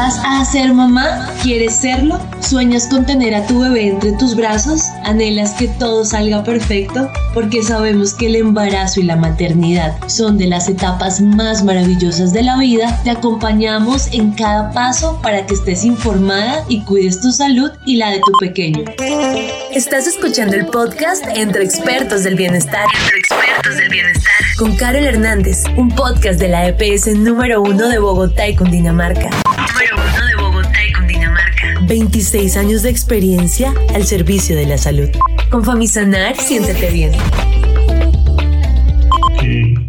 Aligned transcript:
¿Vas 0.00 0.20
a 0.24 0.44
ser 0.44 0.72
mamá? 0.72 1.28
¿Quieres 1.42 1.74
serlo? 1.74 2.20
¿Sueñas 2.38 2.86
con 2.86 3.04
tener 3.04 3.34
a 3.34 3.44
tu 3.48 3.58
bebé 3.58 3.88
entre 3.88 4.12
tus 4.12 4.36
brazos? 4.36 4.82
¿Anhelas 5.02 5.54
que 5.54 5.66
todo 5.66 6.04
salga 6.04 6.44
perfecto? 6.44 7.10
Porque 7.34 7.64
sabemos 7.64 8.14
que 8.14 8.26
el 8.26 8.36
embarazo 8.36 9.00
y 9.00 9.02
la 9.02 9.16
maternidad 9.16 9.96
son 10.06 10.38
de 10.38 10.46
las 10.46 10.68
etapas 10.68 11.20
más 11.20 11.64
maravillosas 11.64 12.32
de 12.32 12.44
la 12.44 12.56
vida. 12.58 12.96
Te 13.02 13.10
acompañamos 13.10 14.06
en 14.12 14.30
cada 14.34 14.70
paso 14.70 15.18
para 15.20 15.44
que 15.44 15.54
estés 15.54 15.82
informada 15.82 16.64
y 16.68 16.84
cuides 16.84 17.20
tu 17.20 17.32
salud 17.32 17.72
y 17.84 17.96
la 17.96 18.10
de 18.10 18.20
tu 18.20 18.30
pequeño. 18.38 18.84
Estás 19.72 20.06
escuchando 20.06 20.54
el 20.54 20.66
podcast 20.66 21.24
Entre 21.34 21.64
Expertos 21.64 22.22
del 22.22 22.36
Bienestar. 22.36 22.86
Entre 23.02 23.18
Expertos 23.18 23.76
del 23.76 23.88
Bienestar. 23.88 24.32
Con 24.58 24.76
Carol 24.76 25.04
Hernández, 25.04 25.64
un 25.76 25.88
podcast 25.88 26.38
de 26.38 26.50
la 26.50 26.68
EPS 26.68 27.16
número 27.16 27.60
uno 27.62 27.88
de 27.88 27.98
Bogotá 27.98 28.46
y 28.46 28.54
Cundinamarca. 28.54 29.30
26 31.88 32.58
años 32.58 32.82
de 32.82 32.90
experiencia 32.90 33.72
al 33.94 34.04
servicio 34.04 34.54
de 34.54 34.66
la 34.66 34.76
salud. 34.76 35.08
Con 35.50 35.64
Famisanar, 35.64 36.36
siéntete 36.36 36.90
bien. 36.92 37.12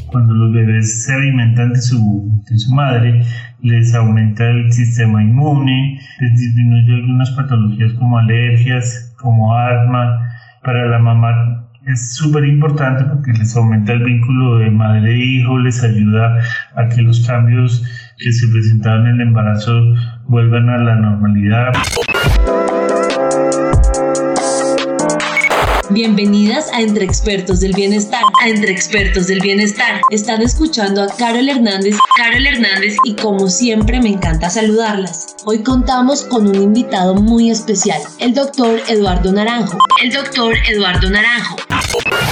cuando 0.07 0.33
los 0.33 0.53
bebés 0.53 1.03
se 1.03 1.13
alimentan 1.13 1.73
de 1.73 1.81
su, 1.81 2.41
de 2.49 2.57
su 2.57 2.73
madre, 2.73 3.21
les 3.61 3.93
aumenta 3.93 4.49
el 4.49 4.71
sistema 4.71 5.21
inmune, 5.21 5.99
les 6.21 6.31
disminuye 6.31 6.93
algunas 6.93 7.31
patologías 7.31 7.91
como 7.93 8.17
alergias, 8.17 9.13
como 9.17 9.53
asma. 9.53 10.25
Para 10.63 10.87
la 10.87 10.99
mamá 10.99 11.67
es 11.85 12.15
súper 12.15 12.45
importante 12.45 13.03
porque 13.03 13.33
les 13.33 13.55
aumenta 13.57 13.91
el 13.91 14.05
vínculo 14.05 14.59
de 14.59 14.71
madre-hijo, 14.71 15.59
e 15.59 15.63
les 15.63 15.83
ayuda 15.83 16.39
a 16.75 16.87
que 16.87 17.01
los 17.01 17.27
cambios 17.27 17.83
que 18.19 18.33
se 18.33 18.47
presentaban 18.49 19.07
en 19.07 19.21
el 19.21 19.27
embarazo 19.27 19.71
vuelvan 20.27 20.69
a 20.69 20.77
la 20.77 20.95
normalidad. 20.95 21.71
Bienvenidas 25.91 26.71
a 26.73 26.81
Entre 26.81 27.05
Expertos 27.05 27.61
del 27.61 27.73
Bienestar. 27.73 28.21
A 28.43 28.49
Entre 28.49 28.71
Expertos 28.71 29.27
del 29.27 29.39
Bienestar. 29.39 30.01
Están 30.11 30.41
escuchando 30.41 31.01
a 31.01 31.07
Carol 31.17 31.47
Hernández. 31.49 31.95
Carol 32.17 32.45
Hernández 32.45 32.95
y 33.05 33.15
como 33.15 33.47
siempre 33.47 34.01
me 34.01 34.09
encanta 34.09 34.49
saludarlas. 34.49 35.37
Hoy 35.45 35.63
contamos 35.63 36.23
con 36.25 36.47
un 36.47 36.55
invitado 36.55 37.15
muy 37.15 37.49
especial, 37.49 38.01
el 38.19 38.33
doctor 38.33 38.79
Eduardo 38.89 39.31
Naranjo. 39.31 39.77
El 40.03 40.11
doctor 40.11 40.53
Eduardo 40.69 41.09
Naranjo 41.09 41.68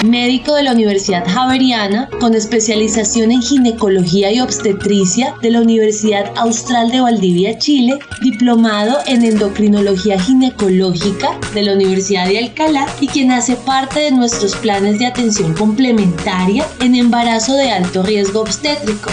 médico 0.05 0.53
de 0.53 0.63
la 0.63 0.73
Universidad 0.73 1.25
Javeriana 1.27 2.09
con 2.19 2.35
especialización 2.35 3.31
en 3.31 3.41
ginecología 3.41 4.31
y 4.31 4.39
obstetricia 4.39 5.33
de 5.41 5.51
la 5.51 5.61
Universidad 5.61 6.31
Austral 6.35 6.91
de 6.91 7.01
Valdivia, 7.01 7.57
Chile, 7.57 7.99
diplomado 8.21 8.99
en 9.07 9.23
endocrinología 9.23 10.19
ginecológica 10.19 11.39
de 11.53 11.63
la 11.63 11.73
Universidad 11.73 12.27
de 12.27 12.39
Alcalá 12.39 12.85
y 13.01 13.07
quien 13.07 13.31
hace 13.31 13.55
parte 13.55 14.01
de 14.01 14.11
nuestros 14.11 14.55
planes 14.55 14.99
de 14.99 15.07
atención 15.07 15.53
complementaria 15.53 16.67
en 16.81 16.95
embarazo 16.95 17.55
de 17.55 17.71
alto 17.71 18.03
riesgo 18.03 18.41
obstétrico. 18.41 19.09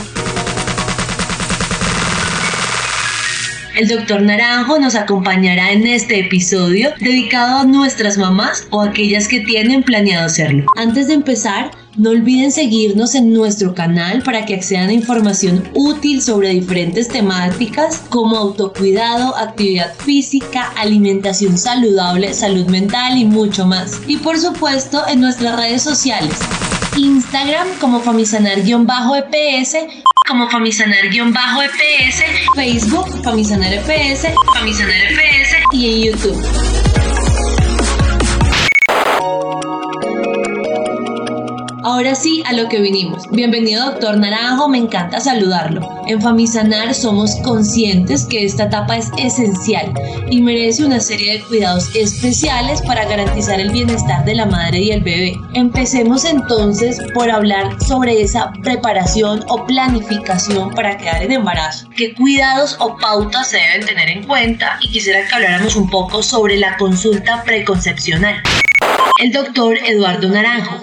El 3.76 3.88
doctor 3.88 4.22
Naranjo 4.22 4.78
nos 4.78 4.94
acompañará 4.94 5.72
en 5.72 5.84
este 5.84 6.20
episodio 6.20 6.90
dedicado 7.00 7.58
a 7.58 7.64
nuestras 7.64 8.16
mamás 8.16 8.68
o 8.70 8.80
aquellas 8.80 9.26
que 9.26 9.40
tienen 9.40 9.82
planeado 9.82 10.26
hacerlo. 10.26 10.66
Antes 10.76 11.08
de 11.08 11.14
empezar, 11.14 11.72
no 11.96 12.10
olviden 12.10 12.52
seguirnos 12.52 13.16
en 13.16 13.32
nuestro 13.32 13.74
canal 13.74 14.22
para 14.22 14.46
que 14.46 14.54
accedan 14.54 14.90
a 14.90 14.92
información 14.92 15.68
útil 15.74 16.22
sobre 16.22 16.50
diferentes 16.50 17.08
temáticas 17.08 18.00
como 18.10 18.36
autocuidado, 18.36 19.36
actividad 19.36 19.92
física, 19.96 20.72
alimentación 20.76 21.58
saludable, 21.58 22.32
salud 22.32 22.66
mental 22.66 23.18
y 23.18 23.24
mucho 23.24 23.66
más. 23.66 24.00
Y 24.06 24.18
por 24.18 24.38
supuesto 24.38 25.02
en 25.08 25.20
nuestras 25.20 25.56
redes 25.56 25.82
sociales. 25.82 26.34
Instagram 26.96 27.66
como 27.80 28.00
famisanar-eps 28.00 29.76
como 30.26 30.48
Famisanar-EPS, 30.48 32.24
Facebook 32.54 33.22
Famisanar-EPS, 33.22 34.28
Famisanar-EPS 34.54 35.56
y 35.72 35.86
en 35.86 36.12
YouTube. 36.12 36.73
Ahora 41.86 42.14
sí, 42.14 42.42
a 42.46 42.54
lo 42.54 42.66
que 42.70 42.80
vinimos. 42.80 43.30
Bienvenido, 43.30 43.84
doctor 43.84 44.16
Naranjo, 44.16 44.70
me 44.70 44.78
encanta 44.78 45.20
saludarlo. 45.20 45.86
En 46.06 46.18
Famisanar 46.22 46.94
somos 46.94 47.36
conscientes 47.44 48.24
que 48.24 48.46
esta 48.46 48.64
etapa 48.64 48.96
es 48.96 49.10
esencial 49.18 49.92
y 50.30 50.40
merece 50.40 50.82
una 50.82 50.98
serie 50.98 51.34
de 51.34 51.44
cuidados 51.44 51.94
especiales 51.94 52.80
para 52.80 53.04
garantizar 53.04 53.60
el 53.60 53.70
bienestar 53.70 54.24
de 54.24 54.34
la 54.34 54.46
madre 54.46 54.80
y 54.80 54.92
el 54.92 55.02
bebé. 55.02 55.36
Empecemos 55.52 56.24
entonces 56.24 56.98
por 57.12 57.30
hablar 57.30 57.78
sobre 57.82 58.22
esa 58.22 58.50
preparación 58.62 59.44
o 59.48 59.66
planificación 59.66 60.70
para 60.70 60.96
quedar 60.96 61.22
en 61.22 61.32
embarazo. 61.32 61.86
¿Qué 61.94 62.14
cuidados 62.14 62.76
o 62.80 62.96
pautas 62.96 63.50
se 63.50 63.58
deben 63.58 63.84
tener 63.84 64.08
en 64.08 64.26
cuenta? 64.26 64.78
Y 64.80 64.88
quisiera 64.88 65.28
que 65.28 65.34
habláramos 65.34 65.76
un 65.76 65.90
poco 65.90 66.22
sobre 66.22 66.56
la 66.56 66.78
consulta 66.78 67.42
preconcepcional. 67.44 68.42
El 69.20 69.32
doctor 69.32 69.76
Eduardo 69.84 70.30
Naranjo. 70.30 70.80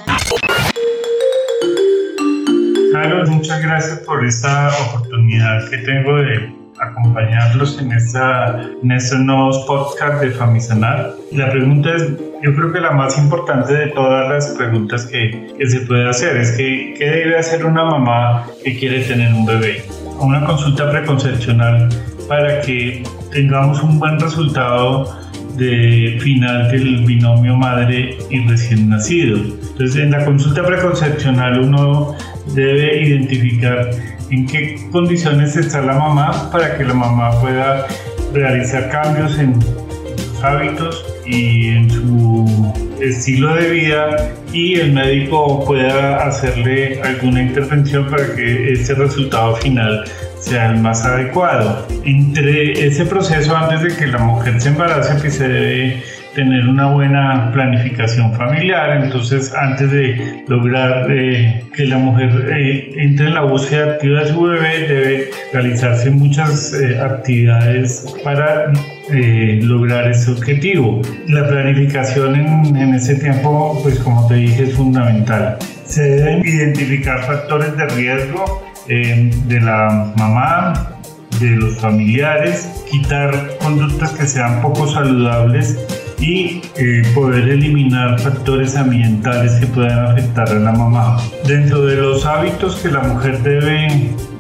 Carlos, 3.02 3.32
muchas 3.32 3.60
gracias 3.64 3.98
por 4.02 4.24
esta 4.24 4.70
oportunidad 4.88 5.68
que 5.72 5.80
tengo 5.80 6.18
de 6.18 6.54
acompañarlos 6.80 7.82
en, 7.82 7.92
esta, 7.94 8.62
en 8.84 8.92
estos 8.92 9.20
nuevos 9.22 9.58
podcasts 9.66 10.22
de 10.22 10.30
Famisanar. 10.30 11.16
La 11.32 11.50
pregunta 11.50 11.96
es, 11.96 12.12
yo 12.44 12.54
creo 12.54 12.72
que 12.72 12.80
la 12.80 12.92
más 12.92 13.18
importante 13.18 13.74
de 13.74 13.88
todas 13.88 14.30
las 14.30 14.50
preguntas 14.50 15.08
que, 15.08 15.52
que 15.58 15.68
se 15.68 15.80
puede 15.82 16.08
hacer 16.08 16.38
es 16.38 16.52
que, 16.52 16.94
¿qué 16.96 17.10
debe 17.10 17.40
hacer 17.40 17.66
una 17.66 17.86
mamá 17.86 18.46
que 18.64 18.78
quiere 18.78 19.00
tener 19.00 19.34
un 19.34 19.48
bebé? 19.48 19.84
Una 20.20 20.46
consulta 20.46 20.92
preconcepcional 20.92 21.90
para 22.28 22.62
que 22.62 23.02
tengamos 23.32 23.82
un 23.82 23.98
buen 23.98 24.20
resultado 24.20 25.12
de 25.58 26.20
final 26.22 26.72
del 26.72 27.04
binomio 27.04 27.56
madre 27.56 28.18
y 28.30 28.48
recién 28.48 28.90
nacido. 28.90 29.38
Entonces, 29.38 30.04
en 30.04 30.12
la 30.12 30.24
consulta 30.24 30.64
preconcepcional 30.64 31.62
uno 31.62 32.16
debe 32.48 33.02
identificar 33.04 33.92
en 34.30 34.48
qué 34.48 34.80
condiciones 34.92 35.56
está 35.56 35.82
la 35.82 35.94
mamá 35.94 36.50
para 36.52 36.78
que 36.78 36.84
la 36.84 36.94
mamá 36.94 37.40
pueda 37.42 37.86
realizar 38.34 38.90
cambios 38.90 39.38
en 39.40 39.62
sus 39.62 40.44
hábitos 40.44 41.06
y 41.26 41.70
en 41.70 41.90
su 41.90 42.74
estilo 43.02 43.56
de 43.56 43.70
vida 43.70 44.34
y 44.54 44.76
el 44.76 44.94
médico 44.94 45.64
pueda 45.66 46.26
hacerle 46.26 47.02
alguna 47.02 47.42
intervención 47.42 48.10
para 48.10 48.36
que 48.36 48.74
este 48.74 48.94
resultado 48.94 49.56
final 49.58 50.06
sea 50.40 50.72
el 50.72 50.80
más 50.80 51.06
adecuado. 51.06 51.88
Entre 52.04 52.88
ese 52.88 53.06
proceso, 53.06 53.56
antes 53.56 53.82
de 53.82 53.96
que 53.96 54.08
la 54.08 54.20
mujer 54.20 54.60
se 54.60 54.70
embarace, 54.70 55.22
que 55.22 55.30
se 55.30 55.48
debe 55.48 56.04
tener 56.36 56.68
una 56.68 56.88
buena 56.88 57.52
planificación 57.52 58.34
familiar. 58.34 59.04
Entonces, 59.04 59.54
antes 59.54 59.92
de 59.92 60.44
lograr 60.48 61.12
eh, 61.12 61.64
que 61.76 61.86
la 61.86 61.98
mujer 61.98 62.50
eh, 62.56 62.94
entre 62.98 63.28
en 63.28 63.34
la 63.34 63.42
búsqueda 63.42 63.94
activa 63.94 64.24
de 64.24 64.32
su 64.32 64.42
bebé, 64.42 64.88
debe 64.88 65.30
realizarse 65.54 66.10
muchas 66.10 66.74
eh, 66.74 67.00
actividades 67.00 68.14
para 68.24 68.72
lograr 69.64 70.10
ese 70.10 70.32
objetivo. 70.32 71.02
La 71.28 71.46
planificación 71.46 72.36
en, 72.36 72.78
en 72.78 72.94
ese 72.94 73.16
tiempo, 73.16 73.78
pues 73.84 74.00
como 74.00 74.26
te 74.28 74.36
dije, 74.36 74.64
es 74.64 74.74
fundamental. 74.74 75.58
Se 75.84 76.02
deben 76.02 76.46
identificar 76.46 77.22
factores 77.26 77.76
de 77.76 77.88
riesgo 77.88 78.64
de 78.88 79.60
la 79.62 80.14
mamá, 80.16 80.96
de 81.42 81.50
los 81.50 81.78
familiares, 81.80 82.70
quitar 82.90 83.58
conductas 83.62 84.12
que 84.12 84.26
sean 84.26 84.62
poco 84.62 84.88
saludables 84.88 85.78
y 86.22 86.62
eh, 86.78 87.02
poder 87.16 87.50
eliminar 87.50 88.20
factores 88.20 88.76
ambientales 88.76 89.54
que 89.54 89.66
puedan 89.68 90.06
afectar 90.06 90.48
a 90.50 90.60
la 90.60 90.72
mamá. 90.72 91.18
Dentro 91.48 91.86
de 91.86 91.98
los 91.98 92.26
hábitos 92.26 92.76
que 92.78 92.92
la 92.92 93.02
mujer 93.02 93.42
debe 93.42 93.88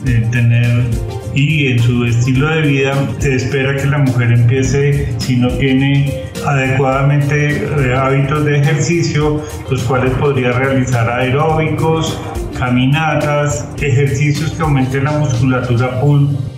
eh, 0.05 0.27
tener 0.31 0.85
y 1.33 1.67
en 1.71 1.79
su 1.79 2.05
estilo 2.05 2.47
de 2.49 2.61
vida 2.61 2.93
se 3.19 3.35
espera 3.35 3.75
que 3.75 3.87
la 3.87 3.99
mujer 3.99 4.31
empiece, 4.31 5.13
si 5.17 5.37
no 5.37 5.47
tiene 5.49 6.25
adecuadamente 6.45 7.65
eh, 7.65 7.95
hábitos 7.95 8.45
de 8.45 8.59
ejercicio, 8.59 9.41
los 9.69 9.81
cuales 9.83 10.11
podría 10.13 10.51
realizar 10.51 11.09
aeróbicos, 11.09 12.19
caminatas, 12.57 13.67
ejercicios 13.81 14.51
que 14.51 14.61
aumenten 14.61 15.05
la 15.05 15.11
musculatura 15.13 16.01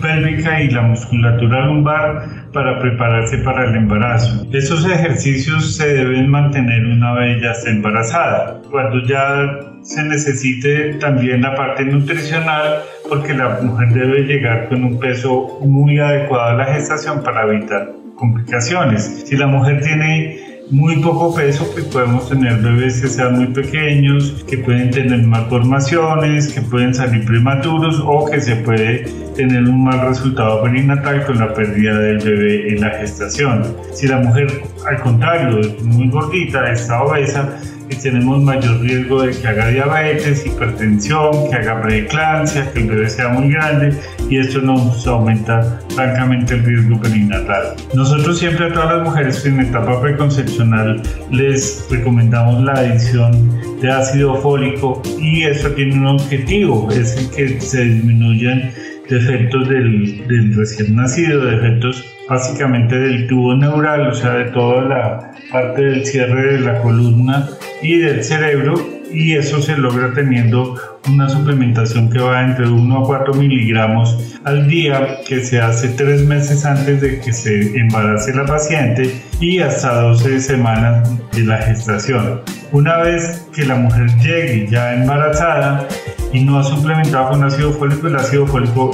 pélvica 0.00 0.60
y 0.60 0.70
la 0.70 0.82
musculatura 0.82 1.66
lumbar 1.66 2.43
para 2.54 2.78
prepararse 2.78 3.38
para 3.38 3.68
el 3.68 3.74
embarazo. 3.74 4.46
Esos 4.52 4.86
ejercicios 4.86 5.76
se 5.76 5.92
deben 5.92 6.30
mantener 6.30 6.86
una 6.86 7.12
vez 7.14 7.42
ya 7.42 7.50
esté 7.50 7.70
embarazada. 7.70 8.62
Cuando 8.70 9.04
ya 9.06 9.60
se 9.82 10.02
necesite 10.04 10.94
también 10.94 11.42
la 11.42 11.54
parte 11.54 11.84
nutricional 11.84 12.78
porque 13.08 13.34
la 13.34 13.60
mujer 13.60 13.88
debe 13.88 14.22
llegar 14.22 14.68
con 14.68 14.84
un 14.84 14.98
peso 14.98 15.58
muy 15.60 15.98
adecuado 15.98 16.50
a 16.50 16.54
la 16.54 16.64
gestación 16.72 17.22
para 17.22 17.42
evitar 17.42 17.92
complicaciones. 18.14 19.24
Si 19.26 19.36
la 19.36 19.46
mujer 19.46 19.82
tiene 19.82 20.38
muy 20.74 20.96
poco 20.96 21.32
peso, 21.32 21.68
pues 21.72 21.84
podemos 21.86 22.28
tener 22.28 22.58
bebés 22.58 23.00
que 23.00 23.06
sean 23.06 23.36
muy 23.36 23.46
pequeños, 23.46 24.44
que 24.48 24.58
pueden 24.58 24.90
tener 24.90 25.22
malformaciones, 25.22 26.52
que 26.52 26.60
pueden 26.62 26.92
salir 26.92 27.24
prematuros 27.24 28.02
o 28.04 28.28
que 28.28 28.40
se 28.40 28.56
puede 28.56 29.04
tener 29.36 29.62
un 29.62 29.84
mal 29.84 30.08
resultado 30.08 30.62
perinatal 30.62 31.24
con 31.26 31.38
la 31.38 31.54
pérdida 31.54 31.96
del 31.98 32.18
bebé 32.18 32.74
en 32.74 32.80
la 32.80 32.90
gestación. 32.90 33.76
Si 33.92 34.08
la 34.08 34.18
mujer, 34.18 34.48
al 34.88 35.00
contrario, 35.00 35.60
es 35.60 35.82
muy 35.84 36.08
gordita, 36.10 36.72
está 36.72 37.02
obesa, 37.04 37.56
que 37.88 37.96
tenemos 37.96 38.42
mayor 38.42 38.80
riesgo 38.80 39.22
de 39.22 39.32
que 39.32 39.46
haga 39.46 39.68
diabetes, 39.68 40.46
hipertensión, 40.46 41.50
que 41.50 41.56
haga 41.56 41.82
preeclampsia, 41.82 42.70
que 42.72 42.80
el 42.80 42.88
bebé 42.88 43.08
sea 43.08 43.28
muy 43.28 43.50
grande 43.50 43.96
y 44.30 44.38
esto 44.38 44.60
nos 44.60 45.06
aumenta 45.06 45.80
francamente 45.94 46.54
el 46.54 46.64
riesgo 46.64 47.00
perinatal. 47.00 47.74
Nosotros 47.94 48.38
siempre 48.38 48.66
a 48.66 48.72
todas 48.72 48.96
las 48.96 49.04
mujeres 49.04 49.44
en 49.46 49.60
etapa 49.60 50.00
preconcepcional 50.00 51.02
les 51.30 51.86
recomendamos 51.90 52.62
la 52.62 52.72
adición 52.72 53.80
de 53.80 53.90
ácido 53.90 54.36
fólico 54.36 55.02
y 55.18 55.44
esto 55.44 55.70
tiene 55.72 55.96
un 55.96 56.06
objetivo, 56.06 56.90
es 56.90 57.16
el 57.16 57.30
que 57.30 57.60
se 57.60 57.84
disminuyan 57.84 58.72
defectos 59.08 59.68
del, 59.68 60.54
recién 60.56 60.96
nacido, 60.96 61.44
defectos 61.44 62.04
básicamente 62.28 62.98
del 62.98 63.26
tubo 63.26 63.54
neural, 63.54 64.08
o 64.08 64.14
sea, 64.14 64.32
de 64.34 64.44
toda 64.46 64.82
la 64.82 65.32
parte 65.52 65.82
del 65.82 66.06
cierre 66.06 66.54
de 66.54 66.60
la 66.60 66.80
columna 66.80 67.48
y 67.82 67.98
del 67.98 68.24
cerebro 68.24 68.74
y 69.14 69.34
eso 69.34 69.62
se 69.62 69.76
logra 69.76 70.12
teniendo 70.12 70.74
una 71.08 71.28
suplementación 71.28 72.10
que 72.10 72.18
va 72.18 72.42
entre 72.42 72.66
1 72.66 72.98
a 72.98 73.06
4 73.06 73.34
miligramos 73.34 74.38
al 74.44 74.66
día 74.66 75.18
que 75.26 75.40
se 75.40 75.60
hace 75.60 75.90
3 75.90 76.26
meses 76.26 76.64
antes 76.64 77.00
de 77.00 77.20
que 77.20 77.32
se 77.32 77.76
embarace 77.78 78.34
la 78.34 78.44
paciente 78.44 79.14
y 79.40 79.60
hasta 79.60 80.00
12 80.00 80.40
semanas 80.40 81.08
de 81.32 81.44
la 81.44 81.58
gestación. 81.58 82.40
Una 82.72 82.98
vez 82.98 83.46
que 83.54 83.64
la 83.64 83.76
mujer 83.76 84.06
llegue 84.18 84.66
ya 84.68 84.94
embarazada 84.94 85.86
y 86.34 86.44
no 86.44 86.58
ha 86.58 86.64
suplementado 86.64 87.30
con 87.30 87.44
ácido 87.44 87.72
fólico, 87.72 88.08
el 88.08 88.16
ácido 88.16 88.46
fólico 88.46 88.90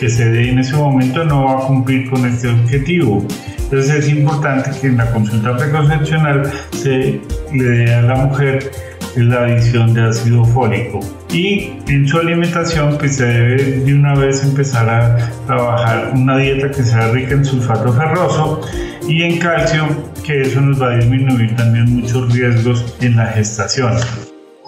que 0.00 0.08
se 0.08 0.30
dé 0.30 0.50
en 0.50 0.58
ese 0.58 0.74
momento 0.74 1.24
no 1.24 1.44
va 1.44 1.52
a 1.58 1.66
cumplir 1.66 2.10
con 2.10 2.26
este 2.26 2.48
objetivo. 2.48 3.24
Entonces 3.58 4.06
es 4.06 4.08
importante 4.08 4.70
que 4.80 4.86
en 4.88 4.96
la 4.96 5.10
consulta 5.10 5.56
preconcepcional 5.56 6.50
se 6.72 7.20
le 7.52 7.64
dé 7.64 7.94
a 7.94 8.02
la 8.02 8.14
mujer 8.16 8.70
la 9.16 9.44
adición 9.44 9.94
de 9.94 10.02
ácido 10.02 10.44
fólico 10.44 11.00
y 11.30 11.72
en 11.88 12.06
su 12.06 12.18
alimentación 12.18 12.96
pues 12.98 13.16
se 13.16 13.26
debe 13.26 13.80
de 13.80 13.94
una 13.94 14.14
vez 14.14 14.42
empezar 14.44 14.88
a 14.88 15.30
trabajar 15.46 16.12
una 16.14 16.36
dieta 16.36 16.70
que 16.70 16.82
sea 16.82 17.10
rica 17.10 17.34
en 17.34 17.44
sulfato 17.44 17.92
ferroso 17.92 18.60
y 19.08 19.22
en 19.22 19.38
calcio 19.38 19.88
que 20.24 20.42
eso 20.42 20.60
nos 20.60 20.80
va 20.80 20.92
a 20.92 20.96
disminuir 20.96 21.54
también 21.56 21.96
muchos 21.96 22.32
riesgos 22.32 22.96
en 23.00 23.16
la 23.16 23.26
gestación. 23.26 23.94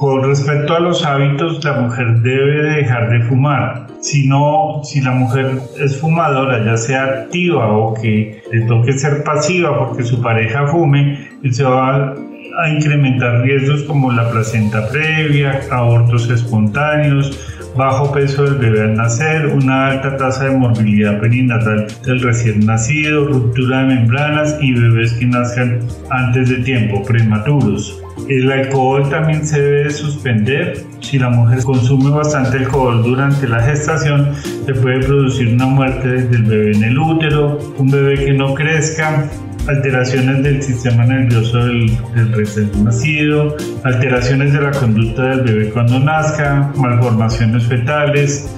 Con 0.00 0.25
respecto 0.25 0.75
a 0.75 0.81
los 0.81 1.05
hábitos, 1.05 1.62
la 1.62 1.75
mujer 1.75 2.23
debe 2.23 2.62
dejar 2.76 3.11
de 3.11 3.20
fumar. 3.25 3.87
Si 4.00 4.26
no, 4.26 4.81
si 4.82 5.02
la 5.02 5.11
mujer 5.11 5.58
es 5.79 6.00
fumadora, 6.00 6.64
ya 6.64 6.79
sea 6.79 7.05
activa 7.05 7.70
o 7.70 7.93
que 7.93 8.43
le 8.50 8.62
toque 8.62 8.94
ser 8.94 9.23
pasiva 9.25 9.79
porque 9.79 10.02
su 10.02 10.23
pareja 10.23 10.67
fume, 10.69 11.29
se 11.50 11.64
va 11.64 12.14
a 12.14 12.69
incrementar 12.70 13.43
riesgos 13.43 13.82
como 13.82 14.11
la 14.11 14.31
placenta 14.31 14.88
previa, 14.88 15.61
abortos 15.70 16.31
espontáneos, 16.31 17.38
bajo 17.76 18.11
peso 18.11 18.44
del 18.44 18.55
bebé 18.55 18.81
al 18.85 18.94
nacer, 18.94 19.49
una 19.49 19.88
alta 19.88 20.17
tasa 20.17 20.47
de 20.47 20.56
morbilidad 20.56 21.20
perinatal 21.20 21.88
del 22.06 22.23
recién 22.23 22.64
nacido, 22.64 23.26
ruptura 23.26 23.81
de 23.81 23.97
membranas 23.97 24.56
y 24.62 24.73
bebés 24.73 25.12
que 25.12 25.26
nazcan 25.26 25.81
antes 26.08 26.49
de 26.49 26.56
tiempo, 26.62 27.05
prematuros. 27.05 28.02
El 28.29 28.51
alcohol 28.51 29.09
también 29.09 29.47
se 29.47 29.61
debe 29.61 29.91
suspender. 29.91 30.85
Si 31.01 31.19
la 31.19 31.31
mujer 31.31 31.62
consume 31.65 32.11
bastante 32.11 32.59
alcohol 32.59 33.03
durante 33.03 33.49
la 33.49 33.61
gestación, 33.62 34.35
se 34.67 34.75
puede 34.75 35.01
producir 35.01 35.49
una 35.55 35.67
muerte 35.67 36.09
del 36.09 36.43
bebé 36.45 36.73
en 36.73 36.85
el 36.85 36.99
útero, 36.99 37.59
un 37.79 37.91
bebé 37.91 38.25
que 38.25 38.33
no 38.33 38.55
crezca, 38.55 39.29
alteraciones 39.69 40.43
del 40.43 40.62
sistema 40.62 41.05
nervioso 41.05 41.59
del, 41.65 42.33
recién 42.33 42.71
nacido, 42.85 43.57
alteraciones 43.85 44.53
de 44.53 44.61
la 44.61 44.71
conducta 44.71 45.23
del 45.23 45.41
bebé 45.43 45.71
cuando 45.71 45.99
nazca, 45.99 46.73
malformaciones 46.77 47.67
fetales 47.67 48.49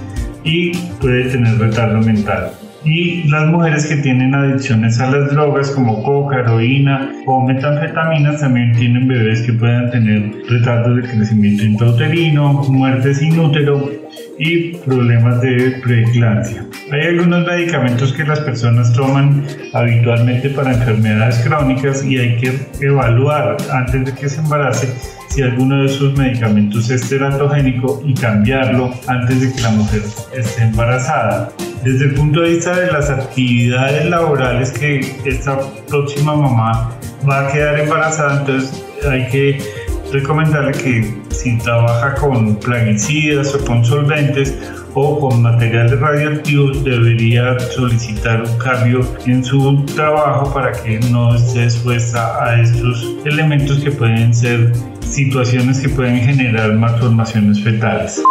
y 0.43 0.75
puede 0.99 1.29
tener 1.29 1.57
retardo 1.57 1.99
mental. 1.99 2.51
Y 2.85 3.29
las 3.29 3.47
mujeres 3.47 3.85
que 3.87 3.97
tienen 3.97 4.35
adicciones 4.35 4.99
a 4.99 5.09
las 5.09 5.31
drogas 5.31 5.71
como 5.71 6.03
coca, 6.03 6.41
heroína 6.41 7.11
o 7.25 7.45
metanfetaminas 7.45 8.41
también 8.41 8.73
tienen 8.73 9.07
bebés 9.07 9.41
que 9.43 9.53
puedan 9.53 9.89
tener 9.89 10.31
retardos 10.49 10.97
de 10.97 11.03
crecimiento 11.03 11.63
intrauterino, 11.63 12.53
muertes 12.69 13.21
inútero 13.21 14.02
y 14.39 14.75
problemas 14.77 15.41
de 15.41 15.79
preeclampsia. 15.83 16.65
Hay 16.91 17.01
algunos 17.01 17.45
medicamentos 17.45 18.13
que 18.13 18.23
las 18.23 18.39
personas 18.39 18.91
toman 18.93 19.45
habitualmente 19.73 20.49
para 20.49 20.73
enfermedades 20.73 21.39
crónicas 21.39 22.03
y 22.03 22.17
hay 22.17 22.37
que 22.37 22.59
evaluar 22.81 23.57
antes 23.71 24.05
de 24.05 24.13
que 24.13 24.29
se 24.29 24.39
embarace 24.39 24.87
si 25.29 25.41
alguno 25.41 25.81
de 25.81 25.85
esos 25.87 26.15
medicamentos 26.15 26.89
es 26.91 27.09
teratogénico 27.09 28.03
y 28.05 28.13
cambiarlo 28.13 28.93
antes 29.07 29.41
de 29.41 29.53
que 29.53 29.61
la 29.61 29.71
mujer 29.71 30.01
esté 30.35 30.63
embarazada. 30.63 31.49
Desde 31.83 32.05
el 32.05 32.13
punto 32.13 32.41
de 32.41 32.51
vista 32.51 32.79
de 32.79 32.91
las 32.91 33.09
actividades 33.09 34.05
laborales 34.05 34.71
que 34.71 34.99
esta 35.25 35.59
próxima 35.87 36.35
mamá 36.35 36.91
va 37.27 37.47
a 37.47 37.51
quedar 37.51 37.79
embarazada, 37.79 38.41
entonces 38.41 38.85
hay 39.09 39.27
que 39.27 39.82
recomendarle 40.13 40.71
que 40.71 41.13
si 41.31 41.57
trabaja 41.57 42.13
con 42.15 42.55
plaguicidas 42.57 43.53
o 43.55 43.65
con 43.65 43.83
solventes 43.83 44.55
o 44.93 45.19
con 45.19 45.41
materiales 45.41 45.99
radioactivos 45.99 46.83
debería 46.83 47.59
solicitar 47.59 48.43
un 48.43 48.57
cambio 48.59 49.01
en 49.25 49.43
su 49.43 49.83
trabajo 49.95 50.53
para 50.53 50.71
que 50.71 50.99
no 51.09 51.35
esté 51.35 51.63
expuesta 51.63 52.43
a 52.45 52.61
estos 52.61 53.03
elementos 53.25 53.79
que 53.79 53.91
pueden 53.91 54.33
ser 54.33 54.71
situaciones 55.01 55.79
que 55.79 55.89
pueden 55.89 56.19
generar 56.21 56.73
malformaciones 56.73 57.63
fetales. 57.63 58.21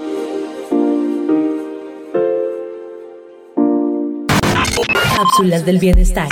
Cápsulas 5.17 5.67
del 5.67 5.79
bienestar. 5.79 6.29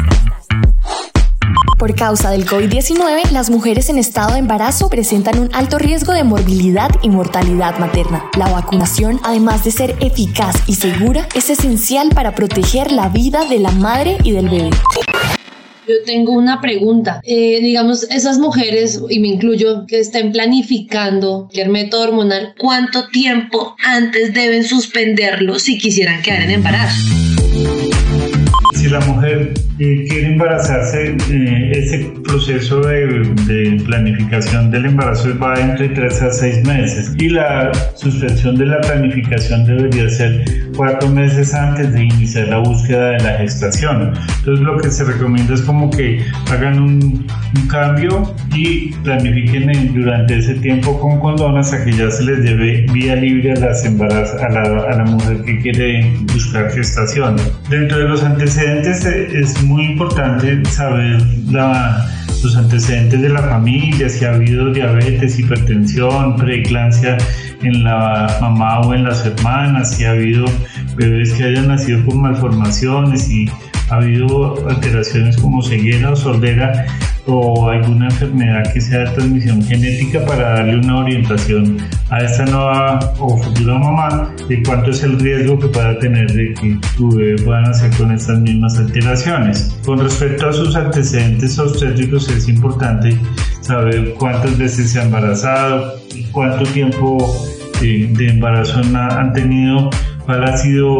Por 1.80 1.94
causa 1.94 2.30
del 2.30 2.44
COVID-19, 2.44 3.30
las 3.30 3.49
mujeres 3.49 3.88
en 3.88 3.96
estado 3.96 4.34
de 4.34 4.40
embarazo 4.40 4.90
presentan 4.90 5.38
un 5.38 5.49
alto 5.54 5.78
riesgo 5.78 6.12
de 6.12 6.25
morbilidad 6.25 6.90
y 7.00 7.08
mortalidad 7.08 7.78
materna. 7.78 8.30
La 8.37 8.50
vacunación, 8.50 9.18
además 9.22 9.64
de 9.64 9.70
ser 9.70 9.96
eficaz 10.00 10.56
y 10.66 10.75
segura, 10.75 11.26
es 11.34 11.49
esencial 11.49 12.10
para 12.10 12.34
proteger 12.34 12.92
la 12.92 13.08
vida 13.08 13.46
de 13.46 13.60
la 13.60 13.70
madre 13.70 14.18
y 14.25 14.32
del 14.32 14.50
bebé. 14.50 14.68
Yo 15.88 15.94
tengo 16.04 16.34
una 16.34 16.60
pregunta. 16.60 17.22
Eh, 17.25 17.60
digamos, 17.62 18.02
esas 18.10 18.38
mujeres, 18.38 19.00
y 19.08 19.18
me 19.18 19.28
incluyo, 19.28 19.87
que 19.87 20.00
estén 20.00 20.32
planificando 20.32 21.49
el 21.54 21.70
método 21.70 22.02
hormonal, 22.02 22.54
¿cuánto 22.58 23.08
tiempo 23.08 23.75
antes 23.82 24.34
deben 24.34 24.64
suspenderlo 24.64 25.58
si 25.58 25.78
quisieran 25.78 26.20
quedar 26.20 26.42
en 26.42 26.50
embarazo? 26.50 27.39
Si 28.80 28.88
la 28.88 29.00
mujer 29.00 29.52
quiere 29.76 30.32
embarazarse, 30.32 31.14
eh, 31.30 31.72
ese 31.75 32.12
proceso 32.25 32.80
de, 32.80 33.82
planificación 33.84 34.70
del 34.70 34.87
embarazo 34.87 35.38
va 35.38 35.54
entre 35.60 35.90
3 35.90 36.22
a 36.22 36.30
6 36.30 36.66
meses 36.66 37.12
y 37.18 37.28
la 37.28 37.72
suspensión 37.94 38.56
de 38.56 38.66
la 38.66 38.80
planificación 38.80 39.66
debería 39.66 40.08
ser 40.08 40.44
4 40.76 41.10
meses 41.10 41.52
antes 41.52 41.92
de 41.92 42.04
iniciar 42.04 42.49
la 42.49 42.58
búsqueda 42.58 43.10
de 43.10 43.22
la 43.22 43.32
gestación. 43.37 44.14
Entonces 44.38 44.64
lo 44.64 44.78
que 44.78 44.90
se 44.90 45.04
recomienda 45.04 45.52
es 45.52 45.62
como 45.62 45.90
que 45.90 46.25
hagan 46.50 46.80
un, 46.80 47.26
cambio 47.68 48.34
y 48.54 48.92
planifiquen 49.04 49.92
durante 49.94 50.38
ese 50.38 50.54
tiempo 50.54 50.99
con 50.99 51.20
condón 51.20 51.56
hasta 51.56 51.84
que 51.84 51.92
ya 51.92 52.10
se 52.10 52.25
les 52.25 52.38
lleve 52.40 52.84
vía 52.92 53.14
libre 53.14 53.52
a, 53.52 53.56
las 53.56 53.84
a, 53.84 54.49
la, 54.49 54.62
a 54.62 54.96
la 54.96 55.04
mujer 55.04 55.42
que 55.44 55.60
quiere 55.60 56.12
buscar 56.32 56.70
gestación. 56.72 57.37
Dentro 57.68 57.99
de 57.99 58.08
los 58.08 58.25
antecedentes 58.25 58.69
eh, 58.78 59.28
es 59.34 59.62
muy 59.62 59.84
importante 59.84 60.64
saber 60.66 61.20
los 62.42 62.56
antecedentes 62.56 63.20
de 63.20 63.28
la 63.28 63.42
familia, 63.42 64.08
si 64.08 64.24
ha 64.24 64.34
habido 64.34 64.72
diabetes, 64.72 65.38
hipertensión, 65.38 66.36
preeclampsia 66.36 67.18
en 67.62 67.84
la 67.84 68.38
mamá 68.40 68.80
o 68.80 68.94
en 68.94 69.04
las 69.04 69.26
hermanas, 69.26 69.94
si 69.96 70.04
ha 70.04 70.12
habido 70.12 70.46
bebés 70.96 71.32
que 71.32 71.44
hayan 71.44 71.68
nacido 71.68 72.04
con 72.06 72.22
malformaciones, 72.22 73.28
y 73.28 73.48
ha 73.90 73.96
habido 73.96 74.68
alteraciones 74.68 75.36
como 75.36 75.62
ceguera 75.62 76.10
o 76.10 76.16
sordera 76.16 76.86
o 77.32 77.70
alguna 77.70 78.06
enfermedad 78.06 78.72
que 78.72 78.80
sea 78.80 79.00
de 79.00 79.10
transmisión 79.10 79.62
genética 79.62 80.25
para 80.25 80.56
darle 80.56 80.78
una 80.78 80.99
orientación 80.99 81.78
a 82.10 82.18
esta 82.18 82.44
nueva 82.46 82.99
o 83.18 83.37
futura 83.38 83.78
mamá 83.78 84.34
de 84.49 84.62
cuánto 84.62 84.90
es 84.90 85.02
el 85.02 85.18
riesgo 85.18 85.58
que 85.58 85.68
pueda 85.68 85.99
tener 85.99 86.30
de 86.32 86.54
que 86.54 86.78
tu 86.96 87.14
bebé 87.16 87.42
pueda 87.42 87.60
nacer 87.62 87.90
con 87.96 88.12
estas 88.12 88.38
mismas 88.40 88.78
alteraciones. 88.78 89.76
Con 89.84 89.99
respecto 89.99 90.49
a 90.49 90.52
sus 90.52 90.75
antecedentes 90.75 91.58
obstétricos 91.58 92.28
es 92.28 92.49
importante 92.49 93.16
saber 93.60 94.14
cuántas 94.14 94.58
veces 94.58 94.90
se 94.90 95.00
ha 95.00 95.04
embarazado, 95.04 95.94
cuánto 96.32 96.64
tiempo 96.72 97.18
de, 97.80 98.08
de 98.16 98.28
embarazo 98.28 98.80
han 98.94 99.32
tenido, 99.32 99.90
cuál 100.26 100.44
ha 100.44 100.56
sido 100.56 100.99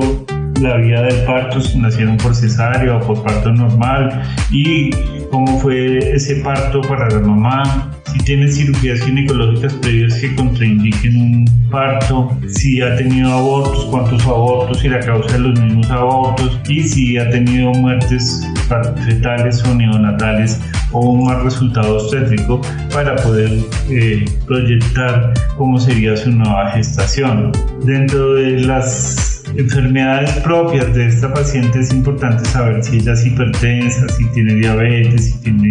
la 0.61 0.77
vía 0.77 1.03
del 1.03 1.25
parto, 1.25 1.61
si 1.61 1.79
nacieron 1.79 2.17
por 2.17 2.35
cesárea 2.35 2.97
o 2.97 3.01
por 3.01 3.23
parto 3.23 3.53
normal 3.53 4.23
y 4.51 4.91
cómo 5.31 5.59
fue 5.59 5.99
ese 6.15 6.37
parto 6.37 6.81
para 6.83 7.09
la 7.09 7.21
mamá, 7.21 7.91
si 8.13 8.19
tiene 8.21 8.51
cirugías 8.51 9.01
ginecológicas 9.01 9.73
previas 9.75 10.15
que 10.15 10.35
contraindiquen 10.35 11.17
un 11.17 11.71
parto, 11.71 12.37
si 12.49 12.83
ha 12.83 12.97
tenido 12.97 13.33
abortos, 13.33 13.87
cuántos 13.87 14.23
abortos 14.27 14.85
y 14.85 14.89
la 14.89 15.01
causa 15.01 15.33
de 15.35 15.39
los 15.39 15.61
mismos 15.61 15.91
abortos 15.91 16.61
y 16.69 16.83
si 16.83 17.17
ha 17.17 17.31
tenido 17.31 17.71
muertes 17.73 18.47
fetales 19.07 19.63
o 19.65 19.75
neonatales 19.75 20.61
o 20.93 21.01
un 21.01 21.27
mal 21.27 21.45
resultado 21.45 21.97
obstétrico 21.97 22.61
para 22.93 23.15
poder 23.17 23.51
eh, 23.89 24.25
proyectar 24.47 25.33
cómo 25.57 25.79
sería 25.79 26.17
su 26.17 26.31
nueva 26.31 26.73
gestación. 26.73 27.53
Dentro 27.85 28.35
de 28.35 28.61
las 28.61 29.40
enfermedades 29.57 30.31
propias 30.41 30.93
de 30.95 31.07
esta 31.07 31.33
paciente 31.33 31.81
es 31.81 31.93
importante 31.93 32.45
saber 32.45 32.83
si 32.83 32.97
ella 32.99 33.13
es 33.13 33.27
hipertensa, 33.27 34.09
si 34.09 34.27
tiene 34.33 34.55
diabetes, 34.55 35.27
si 35.27 35.39
tiene 35.41 35.71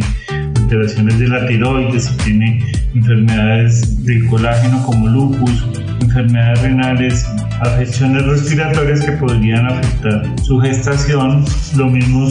alteraciones 0.58 1.20
de 1.20 1.28
la 1.28 1.48
tiroides, 1.48 2.06
si 2.06 2.18
tiene 2.18 2.64
enfermedades 2.94 4.06
del 4.06 4.26
colágeno 4.28 4.84
como 4.86 5.08
lupus, 5.08 5.66
enfermedades 6.02 6.62
renales, 6.62 7.26
afecciones 7.62 8.26
respiratorias 8.26 9.02
que 9.02 9.12
podrían 9.14 9.66
afectar 9.66 10.24
su 10.44 10.60
gestación, 10.60 11.46
lo 11.76 11.88
mismo 11.88 12.30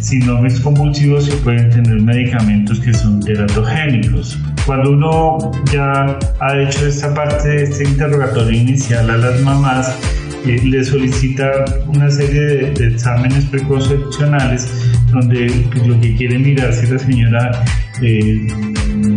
síndromes 0.00 0.60
convulsivos 0.60 1.26
se 1.26 1.36
pueden 1.38 1.68
tener 1.70 2.00
medicamentos 2.00 2.78
que 2.80 2.94
son 2.94 3.20
teratogénicos. 3.20 4.38
Cuando 4.64 4.92
uno 4.92 5.38
ya 5.72 6.18
ha 6.40 6.58
hecho 6.58 6.86
esta 6.86 7.12
parte 7.12 7.48
de 7.48 7.62
este 7.64 7.84
interrogatorio 7.84 8.52
inicial 8.52 9.10
a 9.10 9.16
las 9.16 9.40
mamás, 9.42 9.96
le 10.44 10.84
solicita 10.84 11.50
una 11.86 12.10
serie 12.10 12.72
de, 12.72 12.86
exámenes 12.88 13.44
preconcepcionales 13.46 14.68
donde 15.10 15.48
lo 15.86 16.00
que 16.00 16.14
quiere 16.16 16.38
mirar 16.38 16.72
si 16.72 16.86
la 16.86 16.98
señora 16.98 17.64
eh, 18.02 18.46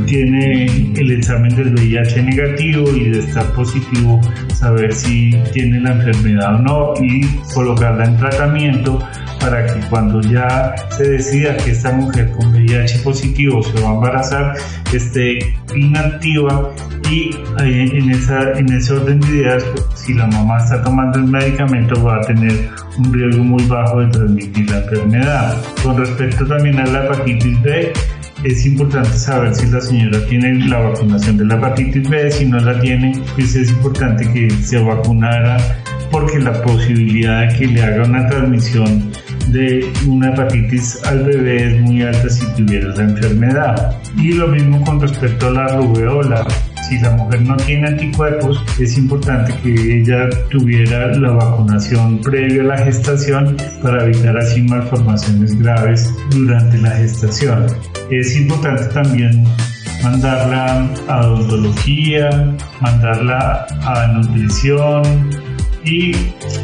tiene 0.05 0.65
el 0.95 1.11
examen 1.11 1.55
del 1.55 1.73
VIH 1.73 2.23
negativo 2.23 2.89
y 2.89 3.09
de 3.09 3.19
estar 3.19 3.51
positivo, 3.53 4.19
saber 4.53 4.93
si 4.93 5.31
tiene 5.53 5.79
la 5.79 5.93
enfermedad 5.93 6.55
o 6.55 6.59
no 6.59 6.93
y 7.01 7.25
colocarla 7.53 8.05
en 8.05 8.17
tratamiento 8.17 8.99
para 9.39 9.65
que 9.65 9.79
cuando 9.89 10.21
ya 10.21 10.73
se 10.89 11.09
decida 11.09 11.55
que 11.57 11.71
esta 11.71 11.91
mujer 11.91 12.31
con 12.31 12.51
VIH 12.51 12.99
positivo 12.99 13.61
se 13.63 13.81
va 13.81 13.89
a 13.89 13.93
embarazar, 13.93 14.53
esté 14.93 15.39
inactiva 15.75 16.71
y 17.13 17.29
en 17.59 18.09
ese 18.09 18.93
orden 18.93 19.19
de 19.19 19.27
ideas, 19.27 19.63
pues, 19.63 19.85
si 19.95 20.13
la 20.13 20.25
mamá 20.27 20.57
está 20.57 20.81
tomando 20.81 21.19
el 21.19 21.25
medicamento 21.25 22.01
va 22.03 22.17
a 22.17 22.21
tener 22.21 22.69
un 22.97 23.13
riesgo 23.13 23.43
muy 23.43 23.63
bajo 23.65 23.99
de 23.99 24.07
transmitir 24.07 24.69
la 24.69 24.77
enfermedad. 24.79 25.61
Con 25.83 25.97
respecto 25.97 26.45
también 26.45 26.79
a 26.79 26.85
la 26.87 27.05
hepatitis 27.05 27.61
B, 27.61 27.93
es 28.43 28.65
importante 28.65 29.13
saber 29.13 29.53
si 29.53 29.67
la 29.67 29.79
señora 29.79 30.25
tiene 30.27 30.65
la 30.67 30.79
vacunación 30.79 31.37
de 31.37 31.45
la 31.45 31.55
hepatitis 31.55 32.09
B, 32.09 32.31
si 32.31 32.45
no 32.45 32.59
la 32.59 32.79
tiene, 32.81 33.13
pues 33.35 33.55
es 33.55 33.69
importante 33.69 34.29
que 34.31 34.49
se 34.49 34.79
vacunara 34.79 35.57
porque 36.11 36.39
la 36.39 36.61
posibilidad 36.61 37.47
de 37.47 37.57
que 37.57 37.67
le 37.67 37.81
haga 37.81 38.03
una 38.03 38.27
transmisión 38.27 39.11
de 39.47 39.91
una 40.07 40.29
hepatitis 40.29 41.03
al 41.05 41.23
bebé 41.23 41.67
es 41.67 41.81
muy 41.81 42.01
alta 42.01 42.29
si 42.29 42.45
tuviera 42.53 42.89
la 42.89 43.03
enfermedad. 43.03 44.01
Y 44.17 44.33
lo 44.33 44.47
mismo 44.47 44.83
con 44.83 45.01
respecto 45.01 45.47
a 45.47 45.51
la 45.51 45.67
rubeola. 45.75 46.45
Si 46.93 46.99
la 46.99 47.09
mujer 47.09 47.41
no 47.41 47.57
tiene 47.57 47.87
anticuerpos, 47.87 48.63
es 48.79 48.99
importante 48.99 49.51
que 49.63 49.97
ella 49.97 50.29
tuviera 50.51 51.07
la 51.07 51.31
vacunación 51.31 52.21
previa 52.21 52.61
a 52.61 52.65
la 52.65 52.77
gestación 52.77 53.57
para 53.81 54.03
evitar 54.05 54.37
así 54.37 54.61
malformaciones 54.61 55.57
graves 55.57 56.13
durante 56.29 56.77
la 56.77 56.91
gestación. 56.91 57.65
Es 58.11 58.35
importante 58.35 58.83
también 58.93 59.43
mandarla 60.03 60.87
a 61.07 61.21
odontología, 61.21 62.29
mandarla 62.79 63.65
a 63.81 64.07
nutrición, 64.13 65.31
y 65.83 66.11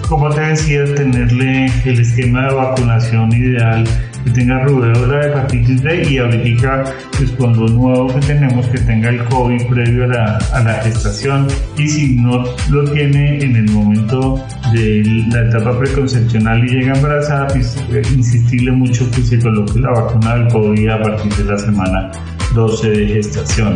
como 0.07 0.29
te 0.29 0.41
decía 0.41 0.85
tenerle 0.93 1.71
el 1.85 2.01
esquema 2.01 2.49
de 2.49 2.53
vacunación 2.53 3.33
ideal 3.33 3.83
que 4.29 4.41
tenga 4.41 4.63
rubeola, 4.63 5.27
hepatitis 5.27 5.81
B 5.81 6.07
y 6.09 6.17
ahorita 6.17 6.83
pues 7.17 7.31
con 7.31 7.53
nuevo 7.53 8.07
que 8.13 8.19
tenemos 8.21 8.67
que 8.67 8.79
tenga 8.79 9.09
el 9.09 9.23
COVID 9.25 9.67
previo 9.67 10.05
a 10.05 10.07
la, 10.07 10.37
a 10.53 10.63
la 10.63 10.73
gestación 10.83 11.47
y 11.77 11.87
si 11.87 12.15
no 12.15 12.43
lo 12.69 12.83
tiene 12.91 13.41
en 13.43 13.55
el 13.55 13.71
momento 13.71 14.43
de 14.73 15.03
la 15.31 15.47
etapa 15.49 15.77
preconcepcional 15.79 16.63
y 16.65 16.79
llega 16.79 16.93
embarazada 16.95 17.47
pues 17.47 17.77
eh, 17.91 18.01
insistirle 18.13 18.71
mucho 18.71 19.09
que 19.11 19.21
se 19.21 19.39
coloque 19.39 19.79
la 19.79 19.91
vacuna 19.91 20.35
del 20.35 20.47
COVID 20.49 20.89
a 20.89 21.01
partir 21.01 21.33
de 21.35 21.43
la 21.43 21.57
semana 21.57 22.11
12 22.53 22.89
de 22.89 23.07
gestación. 23.07 23.75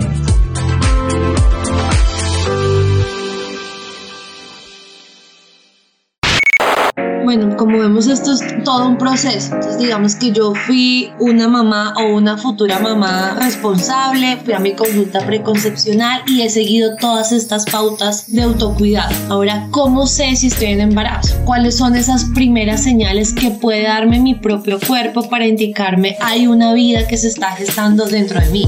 Como 7.63 7.79
vemos 7.79 8.08
esto 8.08 8.34
es 8.34 8.41
todo 8.65 8.89
un 8.89 8.98
proceso. 8.98 9.55
Entonces 9.55 9.77
digamos 9.77 10.15
que 10.15 10.34
yo 10.34 10.53
fui 10.53 11.13
una 11.20 11.48
mamá 11.48 11.93
o 11.96 12.13
una 12.13 12.38
futura 12.38 12.77
mamá 12.77 13.38
responsable, 13.39 14.36
fui 14.43 14.53
a 14.53 14.60
mi 14.60 14.74
consulta 14.74 15.25
preconcepcional 15.25 16.24
y 16.27 16.41
he 16.41 16.50
seguido 16.50 16.98
todas 16.98 17.32
estas 17.32 17.63
pautas 17.63 18.25
de 18.27 18.41
autocuidado. 18.41 19.15
Ahora, 19.29 19.65
¿cómo 19.72 20.08
sé 20.08 20.36
si 20.36 20.48
estoy 20.48 20.67
en 20.67 20.82
embarazo? 20.82 21.38
¿Cuáles 21.46 21.77
son 21.77 21.96
esas 21.96 22.25
primeras 22.36 22.84
señales 22.84 23.32
que 23.32 23.51
puede 23.51 23.84
darme 23.84 24.20
mi 24.20 24.36
propio 24.36 24.77
cuerpo 24.86 25.29
para 25.29 25.48
indicarme 25.48 26.17
hay 26.20 26.48
una 26.48 26.74
vida 26.74 27.08
que 27.08 27.15
se 27.15 27.29
está 27.29 27.51
gestando 27.51 28.08
dentro 28.08 28.41
de 28.41 28.48
mí? 28.48 28.67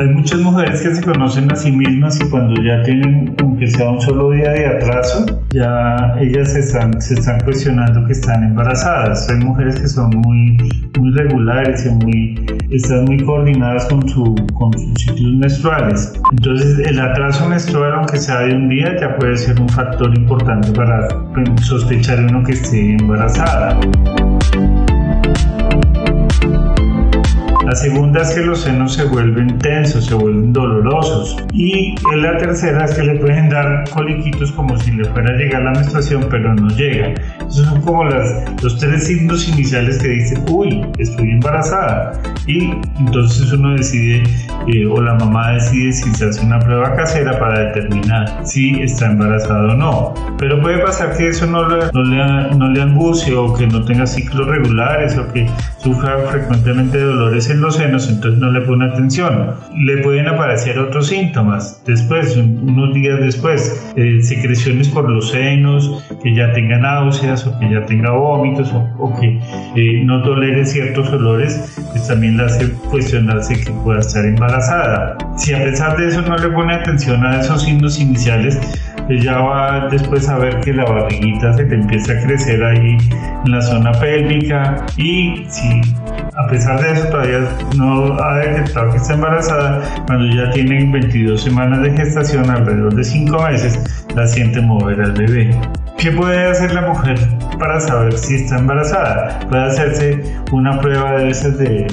Hay 0.00 0.08
muchas 0.08 0.40
mujeres 0.40 0.80
que 0.80 0.94
se 0.94 1.02
conocen 1.02 1.52
a 1.52 1.56
sí 1.56 1.70
mismas 1.70 2.18
y 2.22 2.30
cuando 2.30 2.58
ya 2.62 2.82
tienen, 2.84 3.36
aunque 3.42 3.66
sea 3.66 3.90
un 3.90 4.00
solo 4.00 4.30
día 4.30 4.50
de 4.52 4.66
atraso, 4.66 5.26
ya 5.50 6.16
ellas 6.18 6.54
se 6.54 6.60
están, 6.60 6.98
se 7.02 7.12
están 7.12 7.38
cuestionando 7.40 8.06
que 8.06 8.12
están 8.12 8.42
embarazadas. 8.44 9.28
Hay 9.28 9.44
mujeres 9.44 9.78
que 9.78 9.86
son 9.86 10.08
muy, 10.24 10.56
muy 10.98 11.10
regulares 11.12 11.84
y 11.84 11.90
muy, 11.90 12.46
están 12.70 13.04
muy 13.04 13.22
coordinadas 13.22 13.84
con, 13.90 14.08
su, 14.08 14.34
con 14.54 14.72
sus 14.72 14.94
ciclos 15.02 15.34
menstruales. 15.34 16.14
Entonces, 16.32 16.78
el 16.88 16.98
atraso 16.98 17.46
menstrual, 17.46 17.92
aunque 17.92 18.16
sea 18.16 18.40
de 18.40 18.54
un 18.54 18.70
día, 18.70 18.98
ya 18.98 19.18
puede 19.18 19.36
ser 19.36 19.60
un 19.60 19.68
factor 19.68 20.16
importante 20.16 20.72
para 20.72 21.08
sospechar 21.60 22.20
uno 22.20 22.42
que 22.42 22.52
esté 22.52 22.96
embarazada. 22.96 23.78
Segunda 27.80 28.20
es 28.20 28.34
que 28.34 28.42
los 28.42 28.60
senos 28.60 28.92
se 28.92 29.04
vuelven 29.04 29.58
tensos, 29.58 30.04
se 30.04 30.14
vuelven 30.14 30.52
dolorosos. 30.52 31.36
Y 31.52 31.94
la 32.14 32.36
tercera 32.36 32.84
es 32.84 32.94
que 32.94 33.02
le 33.02 33.14
pueden 33.18 33.48
dar 33.48 33.88
coliquitos 33.88 34.52
como 34.52 34.78
si 34.78 34.90
le 34.92 35.04
fuera 35.06 35.30
a 35.30 35.36
llegar 35.36 35.62
la 35.62 35.72
menstruación, 35.72 36.26
pero 36.30 36.54
no 36.54 36.68
llega. 36.76 37.14
Esos 37.50 37.66
son 37.66 37.82
como 37.82 38.04
las, 38.04 38.44
los 38.62 38.78
tres 38.78 39.08
signos 39.08 39.48
iniciales 39.48 39.98
que 39.98 40.08
dicen, 40.08 40.44
uy, 40.48 40.86
estoy 40.98 41.30
embarazada. 41.30 42.12
Y 42.46 42.70
entonces 42.98 43.52
uno 43.52 43.74
decide, 43.76 44.22
eh, 44.68 44.86
o 44.86 45.00
la 45.00 45.14
mamá 45.14 45.52
decide 45.52 45.92
si 45.92 46.14
se 46.14 46.26
hace 46.26 46.46
una 46.46 46.60
prueba 46.60 46.94
casera 46.94 47.38
para 47.38 47.66
determinar 47.66 48.40
si 48.44 48.80
está 48.80 49.06
embarazada 49.06 49.72
o 49.72 49.76
no. 49.76 50.14
Pero 50.38 50.60
puede 50.60 50.78
pasar 50.78 51.16
que 51.16 51.28
eso 51.28 51.46
no 51.46 51.68
le, 51.68 51.86
no 51.92 52.82
angustie 52.82 53.34
o 53.34 53.52
que 53.54 53.66
no 53.66 53.84
tenga 53.84 54.06
ciclos 54.06 54.46
regulares 54.46 55.16
o 55.18 55.32
que 55.32 55.48
sufra 55.78 56.18
frecuentemente 56.30 56.98
dolores 57.00 57.50
en 57.50 57.60
los 57.60 57.76
senos, 57.76 58.08
entonces 58.08 58.38
no 58.40 58.50
le 58.52 58.60
pone 58.60 58.86
atención. 58.86 59.54
Le 59.76 59.98
pueden 59.98 60.28
aparecer 60.28 60.78
otros 60.78 61.08
síntomas 61.08 61.82
después, 61.86 62.36
unos 62.36 62.94
días 62.94 63.20
después, 63.20 63.92
eh, 63.96 64.20
secreciones 64.22 64.88
por 64.88 65.10
los 65.10 65.30
senos, 65.30 66.04
que 66.22 66.34
ya 66.34 66.52
tenga 66.52 66.78
náuseas 66.78 67.39
náuseas 67.40 67.46
o 67.46 67.58
que 67.58 67.70
ya 67.70 67.86
tenga 67.86 68.10
vómitos 68.10 68.72
o, 68.98 69.20
que 69.20 69.38
eh, 69.76 70.04
no 70.04 70.22
tolere 70.22 70.64
ciertos 70.64 71.08
olores, 71.10 71.78
pues 71.90 72.06
también 72.06 72.36
le 72.36 72.44
hace 72.44 72.70
cuestionarse 72.90 73.60
que 73.60 73.70
pueda 73.84 74.00
estar 74.00 74.24
embarazada. 74.24 75.16
Si 75.36 75.52
a 75.52 75.58
pesar 75.58 75.96
de 75.96 76.08
eso 76.08 76.22
no 76.22 76.36
le 76.36 76.48
pone 76.48 76.74
atención 76.74 77.24
a 77.24 77.40
esos 77.40 77.62
signos 77.62 77.98
iniciales, 78.00 78.58
ella 79.08 79.38
va 79.40 79.88
después 79.88 80.28
a 80.28 80.38
ver 80.38 80.60
que 80.60 80.72
la 80.72 80.84
barriguita 80.84 81.52
se 81.54 81.64
le 81.64 81.74
empieza 81.74 82.12
a 82.12 82.20
crecer 82.20 82.62
ahí 82.62 82.96
en 83.44 83.50
la 83.50 83.60
zona 83.60 83.92
pélvica 83.92 84.86
y 84.96 85.44
si 85.48 85.80
a 86.36 86.46
pesar 86.48 86.80
de 86.80 86.92
eso 86.92 87.08
todavía 87.08 87.40
no 87.76 88.14
ha 88.22 88.38
detectado 88.38 88.90
que 88.92 88.98
está 88.98 89.14
embarazada, 89.14 89.82
cuando 90.06 90.34
ya 90.34 90.50
tiene 90.50 90.90
22 90.90 91.42
semanas 91.42 91.82
de 91.82 91.90
gestación, 91.90 92.48
alrededor 92.48 92.94
de 92.94 93.04
5 93.04 93.42
meses, 93.42 94.06
la 94.14 94.26
siente 94.26 94.60
mover 94.60 95.00
al 95.00 95.12
bebé. 95.12 95.50
¿Qué 96.00 96.10
puede 96.12 96.46
hacer 96.46 96.72
la 96.72 96.80
mujer 96.80 97.18
para 97.58 97.78
saber 97.78 98.16
si 98.16 98.36
está 98.36 98.58
embarazada? 98.58 99.38
Puede 99.50 99.64
hacerse 99.64 100.22
una 100.50 100.80
prueba 100.80 101.18
de 101.18 101.28
esas 101.28 101.58
de, 101.58 101.86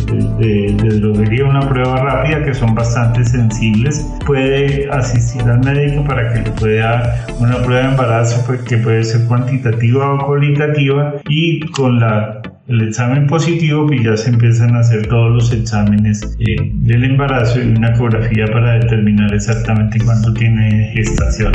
droguería, 1.01 1.43
una 1.43 1.67
prueba 1.67 1.97
rápida 1.97 2.45
que 2.45 2.53
son 2.53 2.73
bastante 2.73 3.25
sensibles. 3.25 4.07
Puede 4.25 4.89
asistir 4.91 5.41
al 5.41 5.59
médico 5.59 6.05
para 6.05 6.31
que 6.31 6.39
le 6.39 6.51
pueda 6.51 7.25
una 7.39 7.57
prueba 7.57 7.81
de 7.81 7.89
embarazo 7.89 8.41
pues, 8.47 8.61
que 8.61 8.77
puede 8.77 9.03
ser 9.03 9.25
cuantitativa 9.25 10.13
o 10.13 10.25
cualitativa 10.25 11.15
y 11.27 11.59
con 11.71 11.99
la 11.99 12.41
el 12.67 12.81
examen 12.81 13.27
positivo, 13.27 13.87
pues 13.87 14.03
ya 14.03 14.17
se 14.17 14.29
empiezan 14.29 14.75
a 14.75 14.79
hacer 14.79 15.07
todos 15.07 15.31
los 15.33 15.53
exámenes 15.53 16.35
eh, 16.39 16.69
del 16.73 17.05
embarazo 17.05 17.61
y 17.61 17.67
una 17.67 17.89
ecografía 17.89 18.45
para 18.47 18.73
determinar 18.73 19.33
exactamente 19.33 19.99
cuánto 20.03 20.33
tiene 20.33 20.91
gestación. 20.93 21.53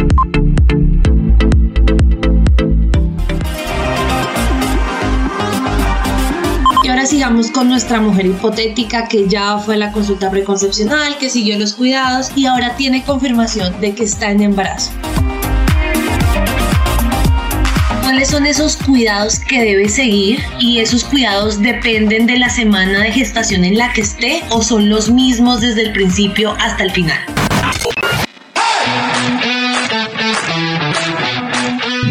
Sigamos 7.07 7.51
con 7.51 7.69
nuestra 7.69 8.01
mujer 8.01 8.27
hipotética 8.27 9.09
que 9.09 9.27
ya 9.29 9.59
fue 9.59 9.75
a 9.75 9.79
la 9.79 9.93
consulta 9.93 10.31
preconcepcional, 10.31 11.19
que 11.19 11.31
siguió 11.31 11.59
los 11.59 11.75
cuidados 11.75 12.31
y 12.37 12.47
ahora 12.47 12.77
tiene 12.77 13.03
confirmación 13.03 13.81
de 13.81 13.95
que 13.95 14.05
está 14.05 14.31
en 14.31 14.43
embarazo. 14.43 14.93
¿Cuáles 18.03 18.29
son 18.29 18.47
esos 18.47 18.77
cuidados 18.77 19.39
que 19.41 19.63
debe 19.63 19.89
seguir? 19.89 20.41
¿Y 20.61 20.79
esos 20.79 21.05
cuidados 21.05 21.61
dependen 21.61 22.27
de 22.27 22.39
la 22.39 22.49
semana 22.49 23.01
de 23.01 23.13
gestación 23.13 23.65
en 23.65 23.79
la 23.79 23.93
que 23.93 24.03
esté 24.03 24.43
o 24.51 24.63
son 24.63 24.89
los 24.89 25.11
mismos 25.11 25.61
desde 25.61 25.83
el 25.83 25.93
principio 25.93 26.55
hasta 26.61 26.85
el 26.85 26.91
final? 26.93 27.19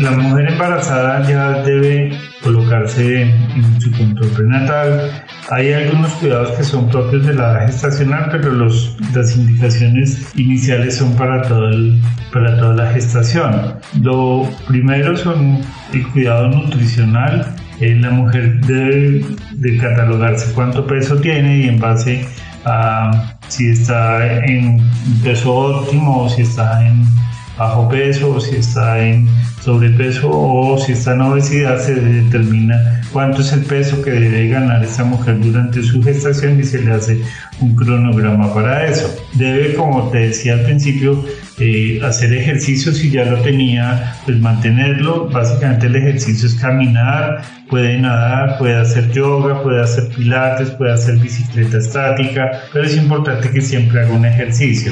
La 0.02 0.12
mujer 0.12 0.48
embarazada 0.50 1.30
ya 1.30 1.62
debe 1.62 2.31
en 2.74 3.82
su 3.82 3.92
control 3.92 4.30
prenatal. 4.30 5.24
Hay 5.50 5.74
algunos 5.74 6.12
cuidados 6.13 6.51
que 6.51 6.63
son 6.63 6.90
propios 6.90 7.25
de 7.25 7.34
la 7.34 7.68
gestacional, 7.68 8.30
pero 8.32 8.51
los, 8.51 8.96
las 9.13 9.36
indicaciones 9.36 10.32
iniciales 10.36 10.98
son 10.98 11.16
para, 11.16 11.42
todo 11.42 11.70
para 12.32 12.58
toda 12.58 12.74
la 12.75 12.92
gestación. 12.94 13.75
Lo 14.01 14.50
primero 14.68 15.18
son 15.18 15.60
el 15.94 16.08
cuidado 16.10 16.48
nutricional. 16.48 17.54
Eh, 17.82 17.96
la 17.96 18.12
mujer 18.12 18.62
debe 18.62 19.25
de 19.54 19.78
catalogarse 19.78 20.54
cuánto 20.54 20.86
peso 20.86 21.18
tiene 21.18 21.58
y 21.60 21.68
en 21.68 21.80
base 21.80 22.25
a 22.63 23.36
si 23.48 23.70
está 23.70 24.46
en 24.46 24.80
peso 25.24 25.54
óptimo 25.54 26.24
o 26.24 26.30
si 26.30 26.44
está 26.44 26.88
en 26.88 27.04
bajo 27.58 27.89
peso 27.89 28.36
o 28.36 28.39
si 28.39 28.55
está 28.55 29.00
en 29.00 29.27
sobrepeso 29.62 30.29
o 30.31 30.77
si 30.77 30.93
está 30.93 31.13
en 31.13 31.22
obesidad 31.22 31.79
se 31.79 31.96
determina 31.96 33.01
cuánto 33.12 33.41
es 33.41 33.51
el 33.53 33.62
peso 33.62 34.01
que 34.01 34.12
debe 34.12 34.48
ganar 34.48 34.84
esta 34.84 35.03
mujer 35.03 35.39
durante 35.39 35.84
su 35.84 36.01
gestación 36.01 36.60
y 36.60 36.63
se 36.63 36.81
le 36.81 36.91
hace 36.91 37.22
un 37.60 37.75
cronograma 37.75 38.53
para 38.53 38.88
eso. 38.88 39.13
Debe, 39.34 39.75
como 39.75 40.10
te 40.10 40.20
decía 40.29 40.53
al 40.53 40.62
principio, 40.62 41.24
eh, 41.60 42.00
hacer 42.03 42.34
ejercicio 42.34 42.91
si 42.91 43.12
ya 43.12 43.25
lo 43.25 43.41
tenía, 43.41 44.15
pues 44.25 44.39
mantenerlo. 44.39 45.29
Básicamente 45.29 45.88
el 45.88 45.96
ejercicio 45.96 46.48
es 46.48 46.55
caminar, 46.55 47.41
puede 47.70 48.00
nadar, 48.00 48.58
puede 48.58 48.77
hacer 48.77 49.12
yoga, 49.12 49.62
puede 49.62 49.81
hacer 49.81 50.10
pilates, 50.10 50.72
puede 50.72 50.93
hacer 50.93 51.17
bicicleta 51.17 51.77
estática, 51.77 52.51
pero 52.74 52.86
es 52.86 52.98
importante 52.98 53.50
que 53.51 53.62
siempre 53.62 54.01
haga 54.01 54.13
un 54.13 54.25
ejercicio. 54.25 54.91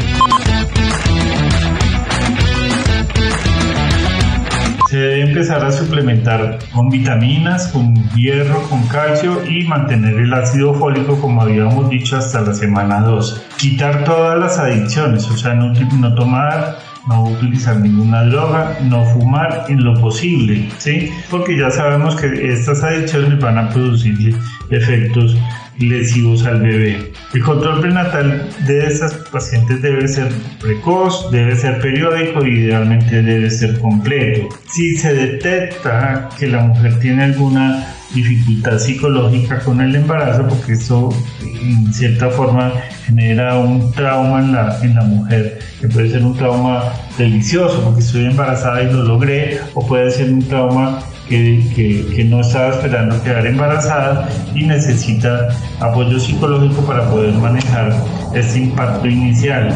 Se 4.90 4.98
debe 4.98 5.22
empezar 5.22 5.64
a 5.64 5.72
suplementar 5.72 6.58
con 6.74 6.90
vitaminas, 6.90 7.68
con 7.68 7.94
hierro, 8.16 8.60
con 8.70 8.88
calcio 8.88 9.48
y 9.48 9.64
mantener 9.66 10.16
el 10.16 10.34
ácido 10.34 10.74
fólico 10.74 11.22
como 11.22 11.44
habíamos 11.44 11.92
dicho 11.92 12.18
hasta 12.18 12.42
la 12.42 12.56
semana 12.56 13.02
2. 13.02 13.50
Quitar 13.58 14.04
todas 14.04 14.40
las 14.40 14.58
adicciones, 14.58 15.30
o 15.30 15.38
sea, 15.38 15.54
no, 15.54 15.74
no 15.74 16.16
tomar 16.16 16.80
no 17.10 17.24
utilizar 17.24 17.78
ninguna 17.78 18.24
droga, 18.26 18.78
no 18.84 19.04
fumar 19.06 19.66
en 19.68 19.84
lo 19.84 20.00
posible, 20.00 20.70
¿sí? 20.78 21.10
Porque 21.30 21.58
ya 21.58 21.72
sabemos 21.72 22.16
que 22.16 22.28
estas 22.54 22.84
adicciones 22.84 23.40
van 23.40 23.58
a 23.58 23.70
producir 23.70 24.36
efectos 24.70 25.36
lesivos 25.80 26.46
al 26.46 26.62
bebé. 26.62 27.12
El 27.34 27.44
control 27.44 27.82
prenatal 27.82 28.50
de 28.68 28.86
estas 28.86 29.14
pacientes 29.32 29.82
debe 29.82 30.08
ser 30.08 30.32
precoz, 30.62 31.32
debe 31.32 31.56
ser 31.56 31.80
periódico 31.80 32.46
y 32.46 32.60
idealmente 32.60 33.24
debe 33.24 33.50
ser 33.50 33.80
completo. 33.80 34.50
Si 34.68 34.96
se 34.96 35.14
detecta 35.14 36.30
que 36.38 36.48
la 36.48 36.60
mujer 36.62 37.00
tiene 37.00 37.24
alguna 37.24 37.96
dificultad 38.14 38.80
psicológica 38.80 39.60
con 39.60 39.82
el 39.82 39.96
embarazo, 39.96 40.48
porque 40.48 40.74
esto 40.74 41.10
en 41.42 41.94
cierta 41.94 42.30
forma 42.30 42.74
genera 43.06 43.58
un 43.58 43.92
trauma 43.92 44.40
en 44.40 44.54
la, 44.54 44.80
en 44.82 44.96
la 44.96 45.04
mujer, 45.04 45.60
que 45.80 45.88
puede 45.88 46.10
ser 46.10 46.24
un 46.24 46.36
trauma 46.36 46.94
delicioso, 47.18 47.82
porque 47.84 48.02
estoy 48.02 48.26
embarazada 48.26 48.84
y 48.84 48.92
lo 48.92 49.04
logré, 49.04 49.60
o 49.74 49.86
puede 49.86 50.10
ser 50.12 50.32
un 50.32 50.48
trauma 50.48 51.00
que, 51.30 52.26
no 52.28 52.42
estaba 52.42 52.74
esperando 52.74 53.22
quedar 53.24 53.46
embarazada 53.46 54.28
y 54.56 54.64
necesita 54.64 55.50
apoyo 55.80 56.20
psicológico 56.20 56.82
para 56.82 57.10
poder 57.10 57.34
manejar 57.36 57.96
este 58.34 58.60
impacto 58.60 59.08
inicial. 59.08 59.70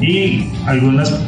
Y 0.00 0.52
algunas 0.66 1.18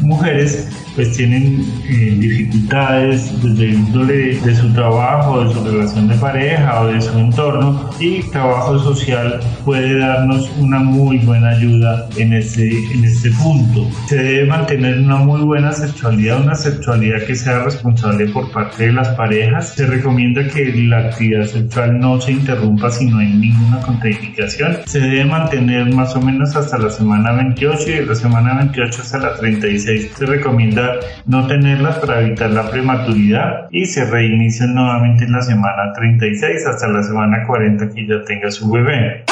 mujeres 0.00 0.68
pues 0.94 1.16
tienen 1.16 1.64
eh, 1.88 2.16
dificultades 2.18 3.30
desde 3.42 3.64
el 3.64 3.74
índole 3.74 4.40
de 4.40 4.54
su 4.54 4.72
trabajo, 4.72 5.44
de 5.44 5.54
su 5.54 5.64
relación 5.64 6.08
de 6.08 6.14
pareja 6.16 6.80
o 6.80 6.86
de 6.88 7.00
su 7.00 7.18
entorno 7.18 7.90
y 7.98 8.22
trabajo 8.30 8.78
social 8.78 9.40
puede 9.64 9.98
darnos 9.98 10.50
una 10.58 10.80
muy 10.80 11.18
buena 11.18 11.50
ayuda 11.50 12.08
en 12.16 12.32
este, 12.32 12.68
en 12.92 13.04
este 13.04 13.30
punto. 13.32 13.88
Se 14.08 14.16
debe 14.16 14.46
mantener 14.46 14.98
una 14.98 15.16
muy 15.16 15.42
buena 15.42 15.72
sexualidad, 15.72 16.42
una 16.42 16.54
sexualidad 16.54 17.22
que 17.26 17.34
sea 17.34 17.64
responsable 17.64 18.28
por 18.28 18.50
parte 18.52 18.86
de 18.86 18.92
las 18.92 19.08
parejas. 19.10 19.74
Se 19.74 19.86
recomienda 19.86 20.46
que 20.48 20.72
la 20.74 20.98
actividad 20.98 21.46
sexual 21.46 21.98
no 21.98 22.20
se 22.20 22.32
interrumpa 22.32 22.90
si 22.90 23.06
no 23.06 23.18
hay 23.18 23.32
ninguna 23.32 23.80
contraindicación. 23.80 24.78
Se 24.86 25.00
debe 25.00 25.24
mantener 25.24 25.94
más 25.94 26.14
o 26.16 26.20
menos 26.20 26.54
hasta 26.56 26.78
la 26.78 26.90
semana 26.90 27.32
28 27.32 27.82
y 27.88 27.92
de 27.92 28.06
la 28.06 28.14
semana 28.14 28.54
28 28.54 29.02
hasta 29.02 29.18
la 29.18 29.34
36 29.34 30.10
se 30.16 30.26
recomienda 30.26 30.79
no 31.26 31.46
tenerlas 31.46 31.98
para 31.98 32.20
evitar 32.20 32.50
la 32.50 32.70
prematuridad 32.70 33.68
y 33.70 33.86
se 33.86 34.04
reinician 34.04 34.74
nuevamente 34.74 35.24
en 35.24 35.32
la 35.32 35.42
semana 35.42 35.92
36 35.94 36.66
hasta 36.66 36.88
la 36.88 37.02
semana 37.02 37.46
40 37.46 37.90
que 37.90 38.06
ya 38.06 38.24
tenga 38.24 38.50
su 38.50 38.70
bebé 38.70 39.24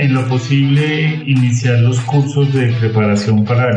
en 0.00 0.14
lo 0.14 0.26
posible 0.26 1.22
iniciar 1.26 1.78
los 1.80 2.00
cursos 2.00 2.52
de 2.54 2.72
preparación 2.80 3.44
para 3.44 3.74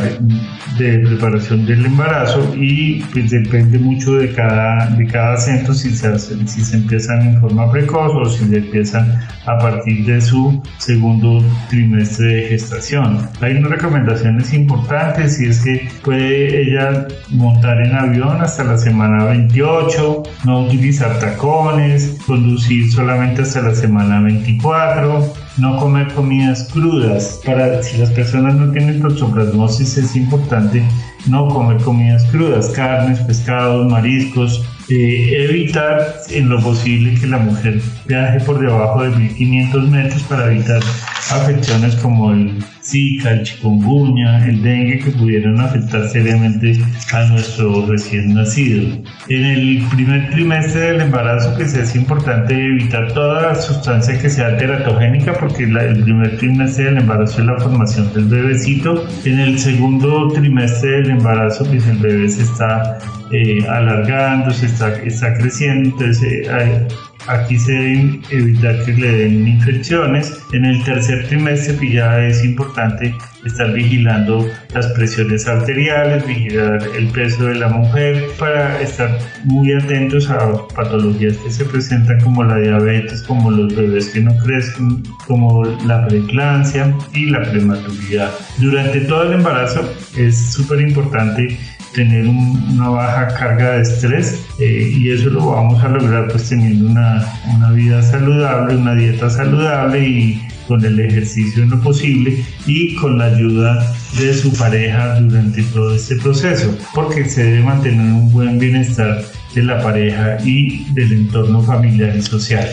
de 0.78 0.98
preparación 1.00 1.66
del 1.66 1.84
embarazo 1.84 2.54
y 2.56 3.00
pues 3.12 3.30
depende 3.30 3.78
mucho 3.78 4.14
de 4.14 4.32
cada 4.32 4.86
de 4.90 5.06
cada 5.06 5.36
centro 5.36 5.74
si 5.74 5.90
se 5.90 6.18
si 6.18 6.64
se 6.64 6.76
empiezan 6.76 7.20
en 7.28 7.40
forma 7.40 7.70
precoz 7.70 8.12
o 8.14 8.24
si 8.30 8.44
se 8.46 8.56
empiezan 8.56 9.20
a 9.46 9.58
partir 9.58 10.06
de 10.06 10.20
su 10.20 10.62
segundo 10.78 11.44
trimestre 11.68 12.26
de 12.26 12.42
gestación. 12.48 13.28
Hay 13.40 13.56
unas 13.56 13.72
recomendaciones 13.72 14.52
importantes 14.54 15.40
y 15.40 15.46
es 15.46 15.62
que 15.62 15.88
puede 16.02 16.62
ella 16.62 17.06
montar 17.30 17.80
en 17.82 17.94
avión 17.94 18.40
hasta 18.40 18.64
la 18.64 18.78
semana 18.78 19.24
28, 19.26 20.22
no 20.44 20.62
utilizar 20.62 21.18
tacones, 21.18 22.16
conducir 22.26 22.90
solamente 22.90 23.42
hasta 23.42 23.60
la 23.60 23.74
semana 23.74 24.20
24 24.20 25.43
no 25.58 25.78
comer 25.78 26.12
comidas 26.14 26.68
crudas. 26.72 27.40
Para 27.44 27.82
si 27.82 27.98
las 27.98 28.10
personas 28.10 28.54
no 28.54 28.72
tienen 28.72 29.00
toxoplasmosis 29.00 29.98
es 29.98 30.16
importante 30.16 30.84
no 31.26 31.48
comer 31.48 31.78
comidas 31.78 32.24
crudas, 32.26 32.68
carnes, 32.70 33.18
pescados, 33.20 33.90
mariscos, 33.90 34.62
Eh, 34.88 35.46
evitar 35.48 36.14
en 36.30 36.50
lo 36.50 36.60
posible 36.60 37.18
que 37.18 37.26
la 37.26 37.38
mujer 37.38 37.80
viaje 38.06 38.40
por 38.40 38.60
debajo 38.60 39.02
de 39.02 39.16
1500 39.16 39.88
metros 39.88 40.22
para 40.24 40.52
evitar 40.52 40.82
afecciones 41.30 41.96
como 41.96 42.32
el 42.32 42.62
Zika, 42.82 43.30
el 43.30 43.44
chikungunya, 43.44 44.46
el 44.46 44.62
dengue 44.62 44.98
que 44.98 45.10
pudieran 45.12 45.58
afectar 45.58 46.06
seriamente 46.10 46.78
a 47.12 47.24
nuestro 47.28 47.86
recién 47.86 48.34
nacido. 48.34 49.02
En 49.30 49.44
el 49.44 49.82
primer 49.94 50.30
trimestre 50.30 50.80
del 50.80 51.00
embarazo 51.00 51.54
pues 51.56 51.74
es 51.74 51.96
importante 51.96 52.54
evitar 52.54 53.10
toda 53.14 53.54
sustancia 53.54 54.20
que 54.20 54.28
sea 54.28 54.56
teratogénica 54.58 55.32
porque 55.32 55.64
el 55.64 56.02
primer 56.02 56.36
trimestre 56.36 56.84
del 56.84 56.98
embarazo 56.98 57.40
es 57.40 57.46
la 57.46 57.58
formación 57.58 58.12
del 58.12 58.26
bebecito. 58.26 59.06
En 59.24 59.40
el 59.40 59.58
segundo 59.58 60.28
trimestre 60.34 60.90
del 60.90 61.10
embarazo 61.12 61.64
pues 61.64 61.86
el 61.86 61.96
bebé 61.96 62.28
se 62.28 62.42
está 62.42 62.98
eh, 63.34 63.66
alargando, 63.68 64.50
se 64.52 64.66
está, 64.66 64.94
está 65.02 65.34
creciendo, 65.34 65.90
entonces 65.90 66.46
eh, 66.48 66.86
Aquí 67.26 67.58
se 67.58 67.72
debe 67.72 68.20
evitar 68.30 68.84
que 68.84 68.92
le 68.92 69.10
den 69.10 69.48
infecciones. 69.48 70.38
En 70.52 70.66
el 70.66 70.84
tercer 70.84 71.26
trimestre 71.26 71.74
pues 71.74 71.92
ya 71.92 72.26
es 72.26 72.44
importante 72.44 73.14
estar 73.46 73.72
vigilando 73.72 74.46
las 74.74 74.86
presiones 74.88 75.46
arteriales, 75.46 76.26
vigilar 76.26 76.82
el 76.96 77.08
peso 77.08 77.46
de 77.46 77.54
la 77.54 77.68
mujer 77.68 78.26
para 78.38 78.80
estar 78.80 79.18
muy 79.44 79.72
atentos 79.72 80.28
a 80.28 80.66
patologías 80.74 81.36
que 81.38 81.50
se 81.50 81.64
presentan 81.64 82.20
como 82.20 82.44
la 82.44 82.56
diabetes, 82.58 83.22
como 83.22 83.50
los 83.50 83.74
bebés 83.74 84.10
que 84.10 84.20
no 84.20 84.36
crecen, 84.38 85.02
como 85.26 85.64
la 85.86 86.06
preeclampsia 86.06 86.94
y 87.14 87.30
la 87.30 87.42
prematuridad. 87.42 88.30
Durante 88.58 89.00
todo 89.00 89.22
el 89.24 89.34
embarazo 89.34 89.90
es 90.16 90.52
súper 90.52 90.80
importante 90.82 91.58
tener 91.94 92.26
una 92.26 92.88
baja 92.88 93.28
carga 93.28 93.72
de 93.72 93.82
estrés 93.82 94.44
eh, 94.58 94.92
y 94.96 95.10
eso 95.10 95.30
lo 95.30 95.52
vamos 95.52 95.82
a 95.82 95.88
lograr 95.88 96.28
pues 96.28 96.48
teniendo 96.48 96.86
una, 96.86 97.24
una 97.56 97.70
vida 97.72 98.02
saludable, 98.02 98.76
una 98.76 98.94
dieta 98.94 99.30
saludable 99.30 100.06
y 100.06 100.42
con 100.66 100.84
el 100.84 100.98
ejercicio 100.98 101.62
en 101.62 101.70
lo 101.70 101.80
posible 101.80 102.44
y 102.66 102.94
con 102.96 103.18
la 103.18 103.26
ayuda 103.26 103.94
de 104.18 104.34
su 104.34 104.52
pareja 104.52 105.20
durante 105.20 105.62
todo 105.64 105.94
este 105.94 106.16
proceso, 106.16 106.76
porque 106.94 107.24
se 107.24 107.44
debe 107.44 107.62
mantener 107.62 108.12
un 108.12 108.30
buen 108.32 108.58
bienestar 108.58 109.22
de 109.54 109.62
la 109.62 109.80
pareja 109.82 110.38
y 110.44 110.84
del 110.92 111.12
entorno 111.12 111.62
familiar 111.62 112.16
y 112.16 112.22
social. 112.22 112.68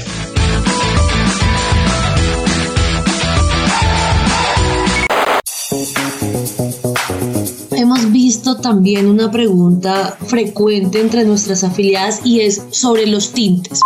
También 8.61 9.07
una 9.07 9.31
pregunta 9.31 10.17
frecuente 10.27 11.01
entre 11.01 11.25
nuestras 11.25 11.63
afiliadas 11.63 12.21
y 12.23 12.41
es 12.41 12.63
sobre 12.69 13.07
los 13.07 13.31
tintes. 13.33 13.81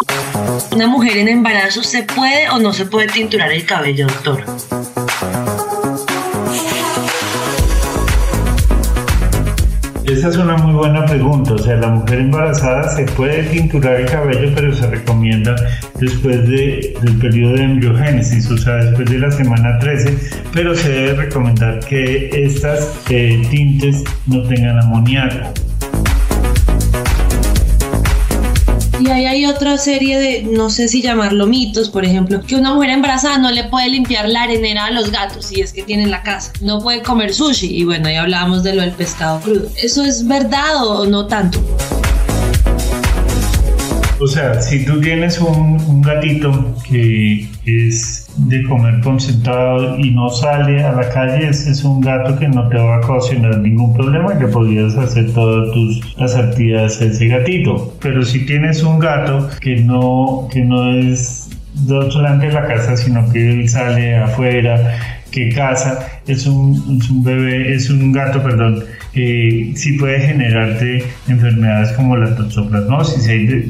¿Una 0.72 0.88
mujer 0.88 1.18
en 1.18 1.28
embarazo 1.28 1.84
se 1.84 2.04
puede 2.04 2.50
o 2.50 2.60
no 2.60 2.74
se 2.74 2.86
puede 2.86 3.08
tinturar 3.08 3.52
el 3.52 3.66
cabello, 3.66 4.08
doctor? 4.08 4.44
Esa 10.26 10.40
es 10.40 10.44
una 10.44 10.58
muy 10.58 10.74
buena 10.74 11.06
pregunta. 11.06 11.54
O 11.54 11.58
sea, 11.60 11.76
la 11.76 11.90
mujer 11.90 12.18
embarazada 12.18 12.96
se 12.96 13.06
puede 13.06 13.44
tinturar 13.44 14.02
el 14.02 14.08
cabello, 14.08 14.52
pero 14.56 14.74
se 14.74 14.88
recomienda 14.88 15.56
después 16.00 16.50
de, 16.50 16.98
del 17.00 17.20
periodo 17.20 17.54
de 17.54 17.64
embriogénesis, 17.64 18.50
o 18.50 18.58
sea, 18.58 18.78
después 18.78 19.08
de 19.08 19.20
la 19.20 19.30
semana 19.30 19.78
13, 19.78 20.18
pero 20.52 20.74
se 20.74 20.90
debe 20.90 21.26
recomendar 21.26 21.80
que 21.82 22.32
estas 22.34 23.04
eh, 23.12 23.40
tintes 23.52 24.04
no 24.26 24.42
tengan 24.48 24.80
amoníaco. 24.80 25.65
Y 29.06 29.10
ahí 29.10 29.26
hay 29.28 29.46
otra 29.46 29.78
serie 29.78 30.18
de, 30.18 30.42
no 30.42 30.72
sé 30.72 30.88
si 30.88 31.04
llamarlo 31.04 31.46
mitos, 31.46 31.92
por 31.92 32.04
ejemplo, 32.04 32.42
que 32.42 32.56
una 32.56 32.74
mujer 32.74 32.90
embarazada 32.90 33.38
no 33.38 33.52
le 33.52 33.66
puede 33.66 33.88
limpiar 33.88 34.28
la 34.28 34.44
arenera 34.44 34.86
a 34.86 34.92
los 34.92 35.12
gatos 35.12 35.46
si 35.46 35.62
es 35.62 35.74
que 35.74 35.84
tienen 35.84 36.10
la 36.10 36.24
casa. 36.24 36.52
No 36.60 36.80
puede 36.82 37.04
comer 37.04 37.32
sushi. 37.32 37.68
Y 37.68 37.84
bueno, 37.84 38.08
ahí 38.08 38.16
hablábamos 38.16 38.64
de 38.64 38.74
lo 38.74 38.82
del 38.82 38.94
pescado 38.94 39.40
crudo. 39.42 39.70
¿Eso 39.76 40.04
es 40.04 40.26
verdad 40.26 40.84
o 40.84 41.06
no 41.06 41.28
tanto? 41.28 41.60
O 44.20 44.28
sea, 44.28 44.62
si 44.62 44.86
tú 44.86 45.02
tienes 45.02 45.40
un, 45.40 46.02
gatito 46.02 46.74
que 46.88 47.48
es 47.66 48.28
de 48.38 48.64
comer 48.64 49.02
concentrado 49.02 49.98
y 50.00 50.12
no 50.12 50.30
sale 50.30 50.84
a 50.84 50.94
la 50.94 51.10
calle, 51.10 51.50
ese 51.50 51.72
es 51.72 51.84
un 51.84 52.00
gato 52.00 52.38
que 52.38 52.48
no 52.48 52.68
te 52.70 52.78
va 52.78 52.96
a 52.96 53.00
ocasionar 53.00 53.58
ningún 53.58 53.94
problema, 53.94 54.38
que 54.38 54.48
podrías 54.48 54.96
hacer 54.96 55.34
todas 55.34 55.74
tus 55.74 56.18
las 56.18 56.36
actividades 56.36 57.00
de 57.00 57.08
ese 57.08 57.28
gatito. 57.28 57.94
Pero 58.02 58.24
si 58.24 58.46
tienes 58.46 58.84
un 58.84 59.00
gato 59.00 59.50
que 59.60 59.78
no, 59.78 60.48
que 60.52 60.62
no 60.62 60.94
es 60.94 61.50
delante 61.74 62.48
de 62.48 62.54
la 62.54 62.68
casa, 62.68 62.96
sino 62.96 63.30
que 63.32 63.52
él 63.52 63.70
sale 63.70 64.18
afuera, 64.18 65.15
que 65.36 65.50
caza, 65.50 66.00
es 66.28 66.48
un, 66.48 66.98
es 67.02 67.10
un 67.10 67.22
bebé, 67.22 67.76
es 67.76 67.90
un 67.90 68.14
gato, 68.14 68.42
perdón, 68.42 68.82
eh, 69.14 69.74
sí 69.76 69.98
puede 69.98 70.22
generarte 70.22 71.04
enfermedades 71.28 71.92
como 71.92 72.16
la 72.16 72.34
toxoplasmosis. 72.36 73.24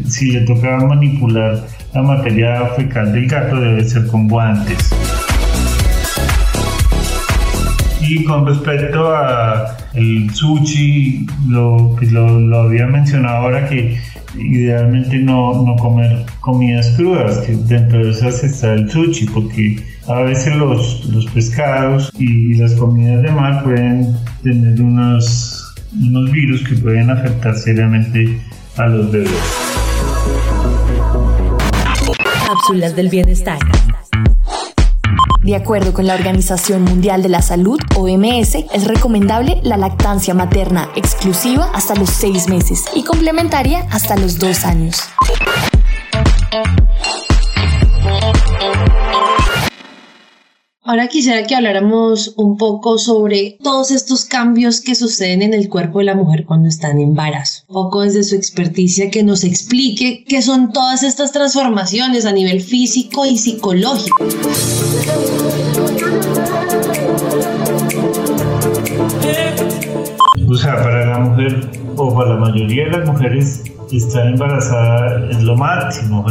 Si, 0.07 0.31
le 0.31 0.41
toca 0.41 0.77
manipular 0.77 1.65
la 1.95 2.01
materia 2.03 2.67
fecal 2.77 3.11
del 3.11 3.27
gato, 3.27 3.59
debe 3.59 3.83
ser 3.83 4.05
con 4.05 4.27
guantes. 4.27 4.91
Y 7.99 8.23
con 8.25 8.45
respecto 8.45 9.15
a 9.15 9.75
el 9.95 10.29
sushi, 10.31 11.25
lo, 11.47 11.95
pues 11.97 12.11
lo 12.11 12.59
había 12.59 12.85
mencionado 12.85 13.37
ahora 13.37 13.67
que 13.67 13.97
idealmente 14.37 15.17
no, 15.17 15.63
no, 15.65 15.75
comer 15.77 16.25
comidas 16.41 16.89
crudas, 16.97 17.39
que 17.39 17.53
dentro 17.55 18.05
de 18.05 18.11
esas 18.11 18.43
está 18.43 18.73
el 18.73 18.89
sushi, 18.89 19.25
porque 19.27 19.79
a 20.07 20.21
veces 20.21 20.55
los, 20.55 21.05
los 21.05 21.25
pescados 21.27 22.11
y 22.17 22.55
las 22.55 22.73
comidas 22.75 23.23
de 23.23 23.31
mar 23.31 23.63
pueden 23.63 24.15
tener 24.43 24.79
unos, 24.81 25.73
unos 25.93 26.31
virus 26.31 26.63
que 26.67 26.75
pueden 26.75 27.09
afectar 27.09 27.55
seriamente 27.55 28.39
a 28.77 28.87
los 28.87 29.11
bebés. 29.11 29.31
Cápsulas 32.47 32.95
del 32.95 33.09
bienestar. 33.09 33.59
De 35.41 35.55
acuerdo 35.55 35.93
con 35.93 36.07
la 36.07 36.15
Organización 36.15 36.83
Mundial 36.83 37.21
de 37.21 37.29
la 37.29 37.41
Salud, 37.41 37.79
OMS, 37.95 38.55
es 38.73 38.87
recomendable 38.87 39.59
la 39.63 39.77
lactancia 39.77 40.33
materna 40.33 40.89
exclusiva 40.95 41.69
hasta 41.73 41.93
los 41.95 42.09
seis 42.09 42.47
meses 42.49 42.85
y 42.95 43.03
complementaria 43.03 43.85
hasta 43.91 44.17
los 44.17 44.39
dos 44.39 44.65
años. 44.65 45.03
Ahora 50.87 51.07
quisiera 51.07 51.47
que 51.47 51.55
habláramos 51.55 52.35
un 52.37 52.57
poco 52.57 52.99
sobre 52.99 53.57
todos 53.63 53.89
estos 53.89 54.23
cambios 54.23 54.81
que 54.81 54.93
suceden 54.93 55.41
en 55.41 55.55
el 55.55 55.67
cuerpo 55.67 55.97
de 55.97 56.05
la 56.05 56.13
mujer 56.13 56.45
cuando 56.45 56.69
está 56.69 56.91
en 56.91 56.99
embarazo. 56.99 57.63
Un 57.69 57.73
poco 57.73 58.01
desde 58.03 58.23
su 58.23 58.35
experticia 58.35 59.09
que 59.09 59.23
nos 59.23 59.43
explique 59.43 60.23
qué 60.27 60.43
son 60.43 60.71
todas 60.71 61.01
estas 61.01 61.31
transformaciones 61.31 62.27
a 62.27 62.31
nivel 62.33 62.61
físico 62.61 63.25
y 63.25 63.35
psicológico. 63.35 64.15
O 70.47 70.55
sea, 70.55 70.75
para 70.83 71.07
la 71.07 71.17
mujer 71.17 71.67
o 71.95 72.15
para 72.15 72.35
la 72.35 72.39
mayoría 72.39 72.85
de 72.85 72.91
las 72.91 73.09
mujeres 73.09 73.63
estar 73.91 74.27
embarazada 74.27 75.29
es 75.31 75.41
lo 75.41 75.55
máximo, 75.55 76.25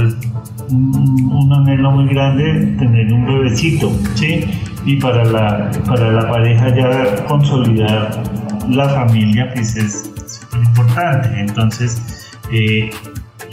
un, 0.70 1.52
anhelo 1.52 1.90
muy 1.92 2.08
grande 2.08 2.74
tener 2.78 3.12
un 3.12 3.26
bebecito, 3.26 3.92
¿sí? 4.14 4.44
Y 4.84 4.96
para 4.96 5.24
la, 5.24 5.70
para 5.86 6.10
la 6.12 6.28
pareja 6.30 6.74
ya 6.74 7.24
consolidar 7.26 8.22
la 8.68 8.88
familia, 8.88 9.50
pues 9.54 9.76
es 9.76 10.10
súper 10.26 10.60
importante. 10.60 11.40
Entonces, 11.40 12.32
eh, 12.52 12.90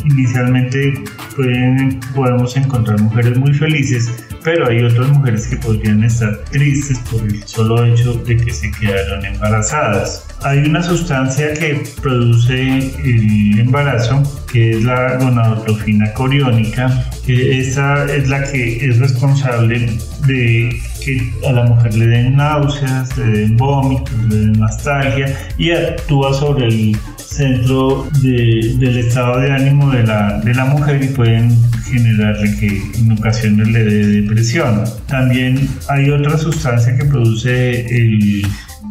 inicialmente 0.06 1.04
pueden, 1.36 2.00
podemos 2.15 2.56
encontrar 2.58 3.00
mujeres 3.02 3.38
muy 3.38 3.54
felices, 3.54 4.28
pero 4.43 4.67
hay 4.67 4.84
otras 4.84 5.08
mujeres 5.10 5.47
que 5.47 5.58
podrían 5.58 6.04
estar 6.04 6.36
tristes 6.51 6.99
por 7.12 7.21
el 7.21 7.43
solo 7.47 7.86
hecho 7.86 8.13
de 8.13 8.38
que 8.38 8.51
se 8.51 8.71
quedaron 8.71 9.25
embarazadas. 9.25 10.25
Hay 10.43 10.60
una 10.60 10.82
sustancia 10.82 11.54
que 11.54 11.84
produce 12.01 12.77
el 13.04 13.60
embarazo, 13.60 14.23
que 14.51 14.71
es 14.71 14.84
la 14.84 15.17
gonadotropina 15.17 16.12
coriónica, 16.13 17.11
que 17.36 17.60
esa 17.60 18.06
es 18.13 18.28
la 18.28 18.44
que 18.44 18.86
es 18.86 19.00
responsable 19.00 19.98
de 20.28 20.82
que 21.04 21.34
a 21.48 21.52
la 21.54 21.63
mujer 21.63 21.96
le 21.96 22.08
den 22.08 22.36
náuseas, 22.36 23.17
le 23.17 23.26
den 23.26 23.58
vómitos, 23.58 24.13
le 24.30 24.36
den 24.36 24.54
nostalgia 24.54 25.34
y 25.58 25.72
actúa 25.72 26.34
sobre 26.34 26.67
el 26.67 26.98
centro 27.17 28.08
del 28.22 28.98
estado 28.98 29.39
de 29.39 29.52
ánimo 29.52 29.89
de 29.91 30.04
la, 30.04 30.41
de 30.44 30.54
la 30.54 30.65
mujer 30.65 31.02
y 31.04 31.08
pueden 31.08 31.58
generarle 31.86 32.56
que 32.60 32.82
en 33.00 33.12
ocasiones 33.13 33.67
le 33.70 33.84
dé 33.84 34.08
depresión. 34.22 34.84
También 35.08 35.70
hay 35.88 36.10
otra 36.10 36.38
sustancia 36.38 36.98
que 36.98 37.06
produce 37.06 37.86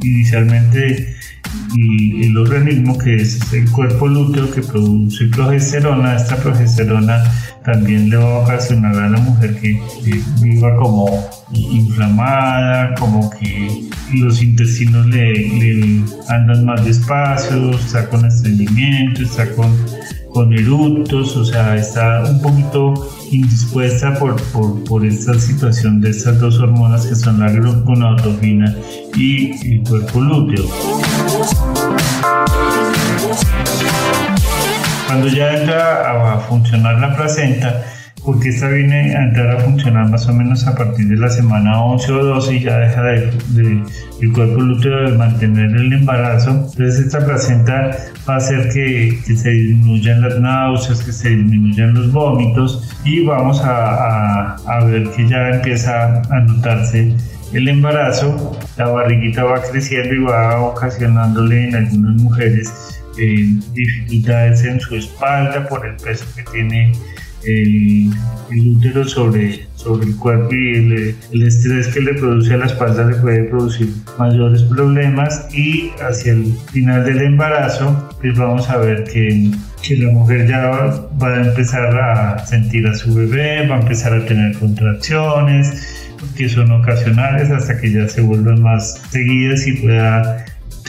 inicialmente 0.03 1.19
y 1.74 2.24
el 2.26 2.36
organismo 2.36 2.98
que 2.98 3.16
es 3.16 3.52
el 3.52 3.70
cuerpo 3.70 4.08
lúteo 4.08 4.50
que 4.50 4.62
produce 4.62 5.26
progesterona. 5.26 6.16
Esta 6.16 6.36
progesterona 6.36 7.22
también 7.64 8.10
le 8.10 8.16
va 8.16 8.36
a 8.36 8.38
ocasionar 8.38 8.96
a 8.96 9.08
la 9.08 9.18
mujer 9.18 9.58
que, 9.60 9.80
viva 10.40 10.76
como 10.76 11.28
inflamada, 11.52 12.94
como 12.94 13.30
que 13.30 13.88
los 14.14 14.42
intestinos 14.42 15.06
le, 15.06 16.02
andan 16.28 16.64
más 16.64 16.84
despacio, 16.84 17.70
está 17.70 18.08
con 18.08 18.24
estreñimiento, 18.24 19.22
está 19.22 19.50
con, 19.52 19.76
con 20.32 20.52
eructos, 20.52 21.36
o 21.36 21.44
sea, 21.44 21.76
está 21.76 22.24
un 22.24 22.40
poquito 22.40 22.94
indispuesta 23.30 24.14
por, 24.18 24.36
por, 24.84 25.04
esta 25.04 25.38
situación 25.38 26.00
de 26.00 26.10
estas 26.10 26.38
dos 26.40 26.58
hormonas 26.58 27.06
que 27.06 27.14
son 27.14 27.40
la 27.40 27.50
gonadotropina 27.84 28.74
y 29.16 29.74
el 29.74 29.88
cuerpo 29.88 30.20
lúteo. 30.20 30.64
Cuando 35.06 35.28
ya 35.28 35.60
entra 35.60 36.34
a 36.34 36.40
funcionar 36.40 37.00
la 37.00 37.16
placenta, 37.16 37.84
porque 38.24 38.50
esta 38.50 38.68
viene 38.68 39.16
a 39.16 39.24
entrar 39.24 39.56
a 39.56 39.61
funcionar 39.61 40.09
más 40.11 40.28
o 40.28 40.33
menos 40.33 40.66
a 40.66 40.74
partir 40.74 41.09
de 41.09 41.16
la 41.16 41.28
semana 41.28 41.83
11 41.83 42.12
o 42.12 42.24
12 42.24 42.54
y 42.54 42.61
ya 42.61 42.78
deja 42.78 43.02
de, 43.02 43.83
el 44.20 44.33
cuerpo 44.33 44.61
lúteo 44.61 45.11
de 45.11 45.16
mantener 45.16 45.70
el 45.70 45.92
embarazo. 45.92 46.50
Entonces 46.50 47.06
esta 47.06 47.24
placenta 47.24 47.96
va 48.28 48.35
a 48.35 48.37
hacer 48.37 48.68
que, 48.72 49.18
se 49.35 49.50
disminuyan 49.50 50.20
las 50.20 50.38
náuseas, 50.38 51.02
que 51.02 51.12
se 51.12 51.30
disminuyan 51.30 51.94
los 51.94 52.12
vómitos 52.12 52.96
y 53.04 53.24
vamos 53.24 53.61
a, 53.62 54.56
a 54.56 54.85
ver 54.85 55.09
que 55.11 55.28
ya 55.28 55.50
empieza 55.50 56.22
a 56.30 56.40
notarse 56.40 57.14
el 57.52 57.68
embarazo, 57.68 58.56
la 58.76 58.88
barriguita 58.88 59.42
va 59.42 59.61
creciendo 59.61 60.14
y 60.14 60.18
va 60.22 60.61
ocasionándole 60.61 61.68
en 61.68 61.74
algunas 61.74 62.22
mujeres 62.22 63.00
eh, 63.18 63.54
dificultades 63.72 64.64
en 64.64 64.78
su 64.78 64.94
espalda 64.94 65.66
por 65.68 65.85
el 65.85 65.96
peso 65.96 66.24
que 66.37 66.44
tiene 66.52 66.92
el, 67.44 68.11
útero 68.50 69.05
sobre, 69.07 69.66
sobre 69.76 70.07
el 70.07 70.16
cuerpo 70.16 70.55
y 70.55 71.16
el, 71.33 71.42
estrés 71.42 71.88
que 71.88 72.00
le 72.00 72.14
produce 72.14 72.55
a 72.55 72.59
la 72.59 72.66
espalda 72.66 73.07
le 73.07 73.16
puede 73.16 73.44
producir 73.44 73.92
mayores 74.18 74.62
problemas. 74.64 75.48
Y 75.53 75.90
hacia 76.03 76.33
el 76.33 76.53
final 76.72 77.05
del 77.05 77.22
embarazo 77.22 78.09
pues 78.20 78.37
vamos 78.37 78.68
a 78.68 78.76
ver 78.79 79.05
que, 79.05 79.50
que 79.83 79.96
la 79.96 80.12
mujer 80.12 80.46
ya 80.46 80.66
va, 81.22 81.35
a 81.35 81.42
empezar 81.42 81.96
a 81.98 82.46
sentir 82.46 82.87
a 82.87 82.94
su 82.94 83.14
bebé, 83.14 83.66
va 83.66 83.76
a 83.76 83.81
empezar 83.81 84.12
a 84.12 84.24
tener 84.24 84.57
contracciones 84.59 86.09
que 86.37 86.48
son 86.48 86.70
ocasionales 86.70 87.50
hasta 87.50 87.81
que 87.81 87.92
ya 87.92 88.09
se 88.09 88.20
vuelvan 88.20 88.61
más 88.62 89.00
seguidas 89.11 89.66
y 89.66 89.72
pueda 89.81 90.44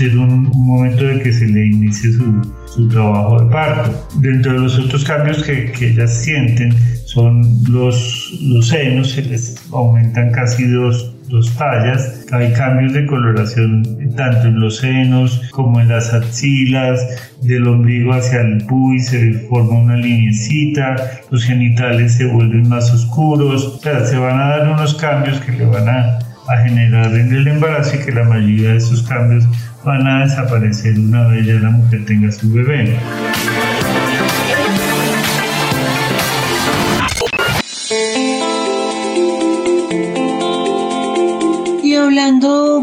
tener 0.09 0.17
un, 0.17 0.49
momento 0.53 1.05
de 1.05 1.21
que 1.21 1.31
se 1.31 1.45
le 1.45 1.67
inicie 1.67 2.11
su, 2.13 2.53
su 2.65 2.87
trabajo 2.89 3.43
de 3.43 3.51
parto. 3.51 4.07
Dentro 4.19 4.53
de 4.53 4.59
los 4.59 4.79
otros 4.79 5.03
cambios 5.03 5.43
que, 5.43 5.71
que 5.71 5.89
ellas 5.89 6.23
sienten 6.23 6.73
son 7.05 7.41
los, 7.69 8.39
los 8.41 8.67
senos, 8.69 9.11
se 9.11 9.23
les 9.23 9.55
aumentan 9.73 10.31
casi 10.31 10.65
dos, 10.65 11.13
dos 11.27 11.53
tallas. 11.55 12.25
Hay 12.31 12.53
cambios 12.53 12.93
de 12.93 13.05
coloración 13.05 13.83
tanto 14.15 14.47
en 14.47 14.59
los 14.59 14.77
senos 14.77 15.41
como 15.51 15.79
en 15.81 15.89
las 15.89 16.13
axilas, 16.13 17.01
del 17.41 17.67
ombligo 17.67 18.13
hacia 18.13 18.41
el 18.41 18.65
pubis 18.65 19.07
se 19.07 19.33
forma 19.49 19.79
una 19.79 19.97
linecita, 19.97 20.95
los 21.31 21.43
genitales 21.43 22.15
se 22.15 22.25
vuelven 22.25 22.69
más 22.69 22.91
oscuros, 22.91 23.65
o 23.65 23.79
sea, 23.79 24.05
se 24.05 24.17
van 24.17 24.39
a 24.39 24.47
dar 24.49 24.69
unos 24.69 24.93
cambios 24.95 25.39
que 25.39 25.51
le 25.53 25.65
van 25.65 25.89
a, 25.89 26.19
a 26.47 26.57
generar 26.63 27.13
en 27.15 27.33
el 27.33 27.47
embarazo 27.47 27.95
y 27.95 28.05
que 28.05 28.11
la 28.11 28.23
mayoría 28.23 28.71
de 28.71 28.77
esos 28.77 29.03
cambios 29.03 29.45
van 29.83 30.07
a 30.07 30.23
desaparecer 30.23 30.99
una 30.99 31.27
vez 31.27 31.45
ya 31.45 31.53
la 31.55 31.69
mujer 31.71 32.05
tenga 32.05 32.31
su 32.31 32.51
bebé. 32.51 32.99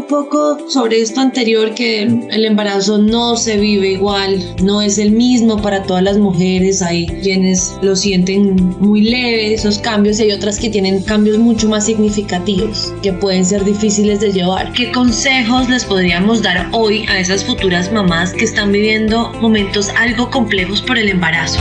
Poco 0.09 0.57
sobre 0.67 0.99
esto 0.99 1.21
anterior, 1.21 1.73
que 1.75 2.01
el 2.01 2.45
embarazo 2.45 2.97
no 2.97 3.37
se 3.37 3.57
vive 3.57 3.91
igual, 3.91 4.43
no 4.61 4.81
es 4.81 4.97
el 4.97 5.11
mismo 5.11 5.61
para 5.61 5.83
todas 5.83 6.03
las 6.03 6.17
mujeres. 6.17 6.81
Hay 6.81 7.05
quienes 7.05 7.77
lo 7.81 7.95
sienten 7.95 8.55
muy 8.79 9.01
leve, 9.01 9.53
esos 9.53 9.77
cambios, 9.77 10.19
y 10.19 10.23
hay 10.23 10.31
otras 10.31 10.59
que 10.59 10.69
tienen 10.69 11.03
cambios 11.03 11.37
mucho 11.37 11.69
más 11.69 11.85
significativos, 11.85 12.91
que 13.01 13.13
pueden 13.13 13.45
ser 13.45 13.63
difíciles 13.63 14.19
de 14.19 14.33
llevar. 14.33 14.73
¿Qué 14.73 14.91
consejos 14.91 15.69
les 15.69 15.85
podríamos 15.85 16.41
dar 16.41 16.67
hoy 16.71 17.05
a 17.07 17.19
esas 17.19 17.45
futuras 17.45 17.91
mamás 17.91 18.33
que 18.33 18.45
están 18.45 18.71
viviendo 18.71 19.31
momentos 19.39 19.89
algo 19.97 20.29
complejos 20.31 20.81
por 20.81 20.97
el 20.97 21.09
embarazo? 21.09 21.59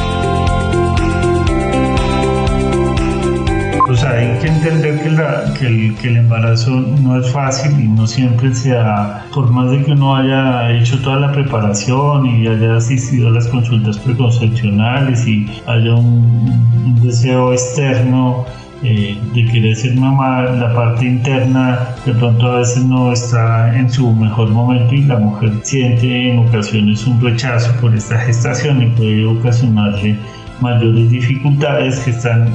Pues 3.88 4.04
hay 4.04 4.38
que 4.40 4.48
entender 4.48 5.02
que, 5.02 5.08
la, 5.08 5.54
que, 5.58 5.66
el, 5.66 5.96
que, 5.96 6.08
el, 6.08 6.18
embarazo 6.18 6.72
no 6.72 7.18
es 7.18 7.32
fácil 7.32 7.72
y 7.80 7.88
no 7.88 8.06
siempre 8.06 8.54
se 8.54 8.72
da, 8.72 9.24
por 9.32 9.50
más 9.50 9.70
de 9.70 9.82
que 9.82 9.92
uno 9.92 10.14
haya 10.14 10.70
hecho 10.72 11.00
toda 11.00 11.20
la 11.20 11.32
preparación 11.32 12.26
y 12.26 12.46
haya 12.46 12.76
asistido 12.76 13.28
a 13.28 13.30
las 13.30 13.48
consultas 13.48 13.96
preconcepcionales 13.96 15.26
y 15.26 15.46
haya 15.66 15.94
un, 15.94 17.00
deseo 17.02 17.54
externo 17.54 18.44
eh, 18.82 19.18
de 19.34 19.44
querer 19.46 19.74
ser 19.74 19.96
mamá, 19.96 20.42
la 20.42 20.74
parte 20.74 21.06
interna 21.06 21.78
de 22.04 22.12
pronto 22.12 22.46
a 22.46 22.58
veces 22.58 22.84
no 22.84 23.10
está 23.10 23.74
en 23.74 23.90
su 23.90 24.12
mejor 24.12 24.50
momento 24.50 24.94
y 24.94 25.04
la 25.04 25.16
mujer 25.16 25.50
siente 25.62 26.32
en 26.32 26.40
ocasiones 26.40 27.06
un 27.06 27.22
rechazo 27.22 27.72
por 27.80 27.94
esta 27.94 28.18
gestación 28.18 28.82
y 28.82 28.86
puede 28.88 29.24
ocasionarle 29.24 30.18
mayores 30.60 31.10
dificultades 31.10 32.00
que 32.00 32.10
están 32.10 32.50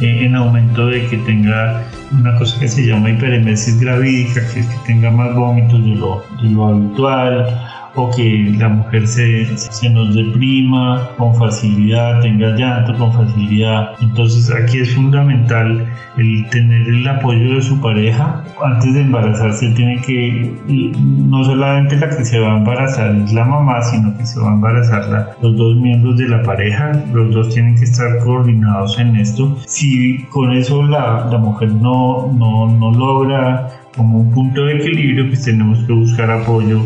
eh, 0.00 0.24
en 0.24 0.34
aumento 0.34 0.86
de 0.86 1.06
que 1.08 1.18
tenga 1.18 1.82
una 2.12 2.36
cosa 2.38 2.58
que 2.60 2.68
se 2.68 2.86
llama 2.86 3.10
hiperemesis 3.10 3.80
gravídica, 3.80 4.40
que 4.52 4.60
es 4.60 4.66
que 4.66 4.76
tenga 4.86 5.10
más 5.10 5.34
vómitos 5.34 5.84
de 5.84 5.94
lo, 5.94 6.24
de 6.42 6.50
lo 6.50 6.66
habitual, 6.66 7.73
o 7.96 8.10
que 8.10 8.54
la 8.58 8.68
mujer 8.68 9.06
se, 9.06 9.56
se, 9.56 9.88
nos 9.90 10.14
deprima 10.14 11.10
con 11.16 11.34
facilidad, 11.36 12.20
tenga 12.20 12.56
llanto 12.56 12.94
con 12.98 13.12
facilidad. 13.12 13.92
Entonces 14.00 14.52
aquí 14.52 14.78
es 14.78 14.94
fundamental 14.94 15.86
el 16.16 16.48
tener 16.50 16.88
el 16.88 17.06
apoyo 17.06 17.54
de 17.54 17.62
su 17.62 17.80
pareja. 17.80 18.44
Antes 18.62 18.94
de 18.94 19.02
embarazarse 19.02 19.70
tiene 19.70 20.00
que, 20.02 20.52
no 20.66 21.44
solamente 21.44 21.96
la 21.96 22.08
que 22.10 22.24
se 22.24 22.38
va 22.38 22.54
a 22.54 22.58
embarazar 22.58 23.14
es 23.16 23.32
la 23.32 23.44
mamá, 23.44 23.82
sino 23.82 24.16
que 24.16 24.26
se 24.26 24.40
va 24.40 24.50
a 24.50 24.54
embarazar 24.54 25.36
los 25.40 25.56
dos 25.56 25.76
miembros 25.76 26.16
de 26.16 26.28
la 26.28 26.42
pareja. 26.42 26.92
Los 27.12 27.32
dos 27.32 27.54
tienen 27.54 27.76
que 27.76 27.84
estar 27.84 28.18
coordinados 28.24 28.98
en 28.98 29.16
esto. 29.16 29.56
Si 29.66 30.24
con 30.30 30.52
eso 30.52 30.82
la, 30.82 31.28
la 31.30 31.38
mujer 31.38 31.72
no, 31.72 32.32
no, 32.32 32.68
no 32.70 32.90
logra 32.92 33.68
como 33.96 34.18
un 34.18 34.32
punto 34.32 34.64
de 34.64 34.76
equilibrio, 34.76 35.28
pues 35.28 35.44
tenemos 35.44 35.78
que 35.84 35.92
buscar 35.92 36.28
apoyo 36.28 36.80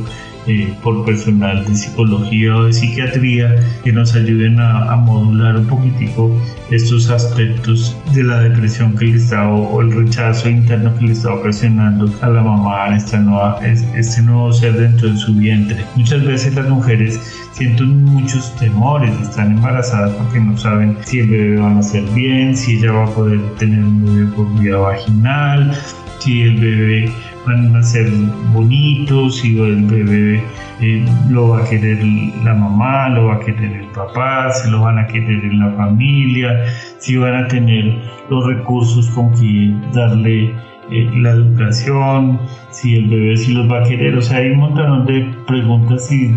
eh, 0.46 0.72
por 0.82 1.04
personal 1.04 1.64
de 1.64 1.74
psicología 1.74 2.56
o 2.56 2.64
de 2.64 2.72
psiquiatría 2.72 3.56
que 3.84 3.92
nos 3.92 4.14
ayuden 4.14 4.60
a, 4.60 4.96
modular 4.96 5.56
un 5.56 5.66
poquitico 5.66 6.30
estos 6.70 7.08
aspectos 7.10 7.96
de 8.14 8.24
la 8.24 8.40
depresión 8.40 8.96
que 8.96 9.06
le 9.06 9.16
está 9.16 9.48
o, 9.48 9.80
el 9.80 9.92
rechazo 9.92 10.48
interno 10.48 10.94
que 10.98 11.06
le 11.06 11.12
está 11.12 11.32
ocasionando 11.32 12.12
a 12.20 12.28
la 12.28 12.42
mamá 12.42 12.96
esta 12.96 13.18
nueva, 13.18 13.58
este 13.62 14.22
nuevo 14.22 14.52
ser 14.52 14.74
dentro 14.74 15.10
de 15.10 15.16
su 15.16 15.34
vientre. 15.34 15.84
Muchas 15.96 16.24
veces 16.24 16.54
las 16.54 16.68
mujeres 16.68 17.20
sienten 17.52 18.04
muchos 18.04 18.54
temores, 18.56 19.10
están 19.20 19.52
embarazadas 19.52 20.12
porque 20.12 20.40
no 20.40 20.56
saben 20.56 20.96
si 21.04 21.20
el 21.20 21.28
bebé 21.28 21.56
va 21.56 21.70
a 21.70 21.74
nacer 21.74 22.04
bien, 22.14 22.56
si 22.56 22.78
ella 22.78 22.92
va 22.92 23.04
a 23.04 23.10
poder 23.10 23.40
tener 23.56 23.80
un 23.80 24.04
bebé 24.04 24.32
por 24.32 24.60
vía 24.60 24.76
vaginal, 24.76 25.76
si 26.20 26.42
el 26.42 26.56
bebé 26.60 27.12
van 27.48 27.76
a 27.76 27.82
ser 27.82 28.10
bonitos, 28.52 29.38
si 29.38 29.58
el 29.58 29.84
bebé 29.84 30.42
eh, 30.80 31.04
lo 31.30 31.48
va 31.48 31.64
a 31.64 31.68
querer 31.68 31.98
la 32.44 32.54
mamá, 32.54 33.08
lo 33.08 33.26
va 33.26 33.36
a 33.36 33.40
querer 33.40 33.72
el 33.72 33.86
papá, 33.88 34.52
se 34.52 34.70
lo 34.70 34.82
van 34.82 34.98
a 34.98 35.06
querer 35.06 35.44
en 35.44 35.58
la 35.58 35.70
familia, 35.72 36.64
si 36.98 37.16
van 37.16 37.44
a 37.44 37.48
tener 37.48 37.96
los 38.30 38.46
recursos 38.46 39.08
con 39.10 39.32
que 39.32 39.74
darle 39.92 40.54
eh, 40.90 41.10
la 41.16 41.30
educación, 41.30 42.38
si 42.70 42.96
el 42.96 43.08
bebé 43.08 43.36
sí 43.36 43.52
los 43.52 43.70
va 43.70 43.80
a 43.80 43.88
querer, 43.88 44.16
o 44.16 44.22
sea, 44.22 44.38
hay 44.38 44.50
un 44.50 44.58
montón 44.58 45.06
de 45.06 45.34
preguntas 45.46 46.10
y 46.12 46.28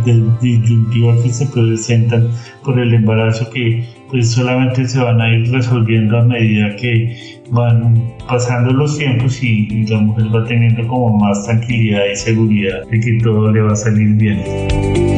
disyuntivas 0.41 1.19
que 1.21 1.29
se 1.29 1.45
presentan 1.47 2.29
por 2.63 2.79
el 2.79 2.93
embarazo 2.93 3.49
que 3.49 3.85
pues 4.11 4.31
solamente 4.31 4.87
se 4.87 4.99
van 4.99 5.21
a 5.21 5.29
ir 5.33 5.49
resolviendo 5.51 6.17
a 6.17 6.25
medida 6.25 6.75
que 6.75 7.41
van 7.49 8.13
pasando 8.27 8.71
los 8.73 8.97
tiempos 8.97 9.41
y, 9.41 9.85
la 9.87 9.99
mujer 9.99 10.35
va 10.35 10.45
teniendo 10.45 10.85
como 10.87 11.17
más 11.17 11.45
tranquilidad 11.45 12.03
y 12.11 12.15
seguridad 12.15 12.85
de 12.89 12.99
que 12.99 13.19
todo 13.23 13.51
le 13.51 13.61
va 13.61 13.71
a 13.71 13.75
salir 13.75 14.09
bien. 14.15 15.10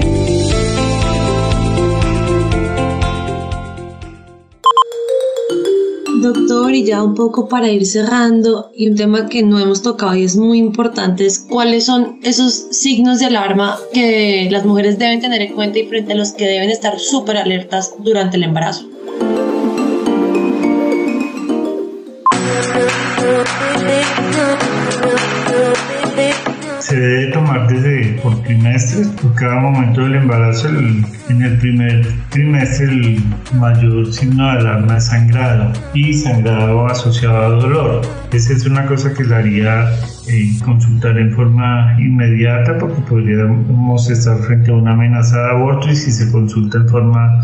Ya 6.81 7.03
un 7.03 7.13
poco 7.13 7.47
para 7.47 7.69
ir 7.69 7.85
cerrando, 7.85 8.71
y 8.75 8.89
un 8.89 8.95
tema 8.95 9.27
que 9.27 9.43
no 9.43 9.59
hemos 9.59 9.83
tocado 9.83 10.15
y 10.15 10.23
es 10.23 10.35
muy 10.35 10.57
importante, 10.57 11.23
es 11.25 11.37
cuáles 11.37 11.85
son 11.85 12.19
esos 12.23 12.53
signos 12.71 13.19
de 13.19 13.27
alarma 13.27 13.77
que 13.93 14.47
las 14.49 14.65
mujeres 14.65 14.97
deben 14.97 15.21
tener 15.21 15.43
en 15.43 15.53
cuenta 15.53 15.77
y 15.77 15.85
frente 15.85 16.13
a 16.13 16.15
los 16.15 16.31
que 16.31 16.47
deben 16.47 16.71
estar 16.71 16.99
súper 16.99 17.37
alertas 17.37 17.93
durante 17.99 18.37
el 18.37 18.43
embarazo. 18.43 18.87
Se 26.93 26.99
debe 26.99 27.31
tomar 27.31 27.67
desde 27.67 28.21
por 28.21 28.39
trimestres, 28.43 29.07
por 29.19 29.33
cada 29.33 29.55
momento 29.55 30.01
del 30.01 30.13
embarazo. 30.13 30.69
en 30.69 31.41
el 31.41 31.57
primer 31.57 32.05
trimestre 32.29 32.85
el 32.85 33.23
mayor 33.59 34.13
signo 34.13 34.43
de 34.43 34.59
alarma 34.59 34.97
es 34.97 35.05
sangrado 35.05 35.73
y 35.95 36.13
sangrado 36.13 36.85
asociado 36.85 37.45
a 37.45 37.49
dolor. 37.49 38.01
Esa 38.31 38.53
es 38.53 38.67
una 38.67 38.85
cosa 38.85 39.11
que 39.11 39.23
le 39.23 39.33
haría 39.33 39.89
eh, 40.27 40.51
consultar 40.63 41.17
en 41.17 41.33
forma 41.33 41.97
inmediata 41.99 42.77
porque 42.77 43.01
podríamos 43.09 44.07
estar 44.11 44.37
frente 44.37 44.69
a 44.69 44.75
una 44.75 44.91
amenaza 44.91 45.39
de 45.45 45.49
aborto 45.49 45.89
y 45.89 45.95
si 45.95 46.11
se 46.11 46.31
consulta 46.31 46.77
en 46.77 46.89
forma 46.89 47.43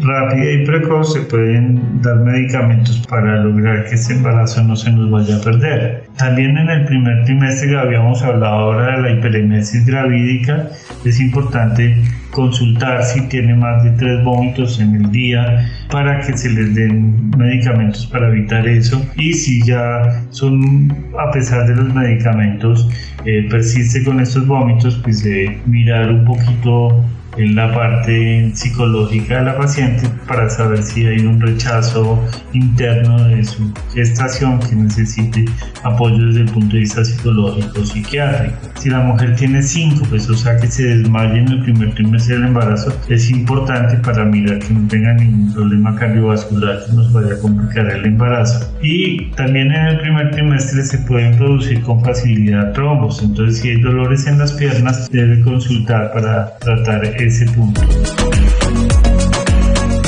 rápida 0.00 0.50
y 0.50 0.64
precoz 0.66 1.12
se 1.12 1.20
pueden 1.20 2.02
dar 2.02 2.16
medicamentos 2.16 3.02
para 3.08 3.36
lograr 3.42 3.84
que 3.84 3.94
ese 3.94 4.14
embarazo 4.14 4.62
no 4.62 4.76
se 4.76 4.90
nos 4.90 5.10
vaya 5.10 5.36
a 5.36 5.40
perder. 5.40 6.04
También 6.16 6.56
en 6.58 6.70
el 6.70 6.84
primer 6.84 7.24
trimestre 7.24 7.78
habíamos 7.78 8.22
hablado 8.22 8.54
ahora 8.54 8.96
de 8.96 9.02
la 9.02 9.10
hiperemesis 9.12 9.86
gravídica, 9.86 10.68
es 11.04 11.20
importante 11.20 11.96
consultar 12.34 13.04
si 13.04 13.20
tiene 13.28 13.54
más 13.54 13.82
de 13.84 13.90
tres 13.92 14.22
vómitos 14.24 14.80
en 14.80 14.94
el 14.96 15.10
día 15.10 15.70
para 15.90 16.20
que 16.20 16.36
se 16.36 16.50
les 16.50 16.74
den 16.74 17.30
medicamentos 17.36 18.06
para 18.06 18.28
evitar 18.28 18.66
eso 18.66 19.00
y 19.16 19.32
si 19.32 19.62
ya 19.64 20.22
son 20.30 20.92
a 21.18 21.30
pesar 21.30 21.66
de 21.68 21.76
los 21.76 21.94
medicamentos 21.94 22.88
eh, 23.24 23.46
persiste 23.48 24.04
con 24.04 24.20
estos 24.20 24.46
vómitos 24.46 25.00
pues 25.04 25.24
eh, 25.24 25.56
mirar 25.66 26.10
un 26.10 26.24
poquito 26.24 27.04
en 27.36 27.54
la 27.54 27.72
parte 27.72 28.50
psicológica 28.54 29.38
de 29.38 29.44
la 29.44 29.56
paciente 29.56 30.08
para 30.26 30.48
saber 30.48 30.82
si 30.82 31.06
hay 31.06 31.20
un 31.20 31.40
rechazo 31.40 32.22
interno 32.52 33.28
de 33.28 33.44
su 33.44 33.72
gestación 33.92 34.60
que 34.60 34.74
necesite 34.74 35.44
apoyo 35.82 36.26
desde 36.26 36.40
el 36.42 36.50
punto 36.50 36.74
de 36.74 36.80
vista 36.80 37.04
psicológico 37.04 37.80
o 37.80 37.84
psiquiátrico. 37.84 38.56
Si 38.78 38.90
la 38.90 39.00
mujer 39.00 39.34
tiene 39.36 39.62
cinco, 39.62 40.04
pues 40.08 40.28
o 40.28 40.34
sea 40.34 40.56
que 40.56 40.66
se 40.66 40.84
desmaye 40.84 41.38
en 41.38 41.48
el 41.48 41.62
primer 41.62 41.94
trimestre 41.94 42.36
del 42.36 42.46
embarazo, 42.46 42.96
es 43.08 43.30
importante 43.30 43.96
para 43.98 44.24
mirar 44.24 44.58
que 44.58 44.74
no 44.74 44.86
tenga 44.88 45.14
ningún 45.14 45.52
problema 45.52 45.94
cardiovascular 45.96 46.84
que 46.86 46.92
nos 46.92 47.12
vaya 47.12 47.34
a 47.34 47.38
complicar 47.38 47.90
el 47.90 48.04
embarazo. 48.04 48.72
Y 48.82 49.30
también 49.32 49.72
en 49.72 49.86
el 49.86 50.00
primer 50.00 50.30
trimestre 50.30 50.82
se 50.84 50.98
pueden 50.98 51.36
producir 51.36 51.80
con 51.82 52.02
facilidad 52.02 52.72
trombos, 52.72 53.22
entonces 53.22 53.60
si 53.60 53.70
hay 53.70 53.80
dolores 53.80 54.26
en 54.26 54.38
las 54.38 54.52
piernas 54.52 55.10
debe 55.10 55.40
consultar 55.42 56.12
para 56.12 56.58
tratar 56.58 57.04
ese 57.24 57.46
punto. 57.46 57.80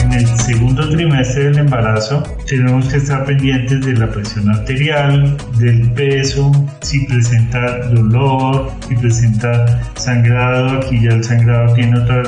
En 0.02 0.12
el 0.12 0.26
segundo 0.26 0.88
trimestre 0.90 1.44
del 1.44 1.59
embarazo 1.59 2.22
tenemos 2.46 2.87
que 2.88 2.98
estar 2.98 3.24
pendientes 3.24 3.85
de 3.85 3.94
la 3.94 4.09
presión 4.11 4.50
arterial, 4.50 5.37
del 5.59 5.90
peso, 5.92 6.52
si 6.81 7.07
presenta 7.07 7.88
dolor, 7.88 8.70
si 8.88 8.94
presenta 8.96 9.83
sangrado, 9.96 10.79
aquí 10.79 11.02
ya 11.02 11.11
el 11.11 11.24
sangrado 11.24 11.74
tiene 11.74 11.98
otra 11.98 12.22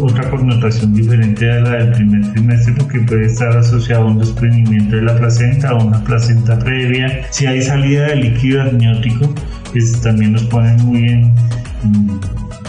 otra 0.00 0.28
connotación 0.30 0.92
diferente 0.94 1.50
a 1.50 1.60
la 1.60 1.70
del 1.70 1.92
primer 1.92 2.32
trimestre 2.32 2.74
porque 2.76 3.00
puede 3.00 3.26
estar 3.26 3.56
asociado 3.56 4.04
a 4.04 4.06
un 4.06 4.18
desprendimiento 4.18 4.96
de 4.96 5.02
la 5.02 5.16
placenta 5.16 5.74
o 5.74 5.84
una 5.84 6.02
placenta 6.02 6.58
previa. 6.58 7.26
Si 7.30 7.46
hay 7.46 7.62
salida 7.62 8.08
de 8.08 8.16
líquido 8.16 8.62
amniótico, 8.62 9.32
pues 9.72 10.00
también 10.00 10.32
nos 10.32 10.44
ponen 10.44 10.76
muy 10.84 11.08
en, 11.08 11.34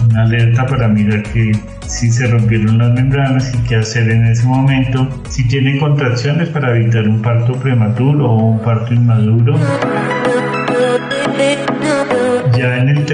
en 0.09 0.17
alerta 0.17 0.65
para 0.65 0.87
mirar 0.87 1.23
que 1.23 1.51
si 1.87 2.11
se 2.11 2.27
rompieron 2.27 2.77
las 2.77 2.93
membranas 2.93 3.53
y 3.53 3.57
qué 3.67 3.75
hacer 3.77 4.09
en 4.09 4.25
ese 4.25 4.45
momento. 4.45 5.07
Si 5.29 5.47
tiene 5.47 5.79
contracciones 5.79 6.49
para 6.49 6.75
evitar 6.75 7.07
un 7.07 7.21
parto 7.21 7.53
prematuro 7.53 8.31
o 8.31 8.51
un 8.51 8.59
parto 8.59 8.93
inmaduro. 8.93 9.55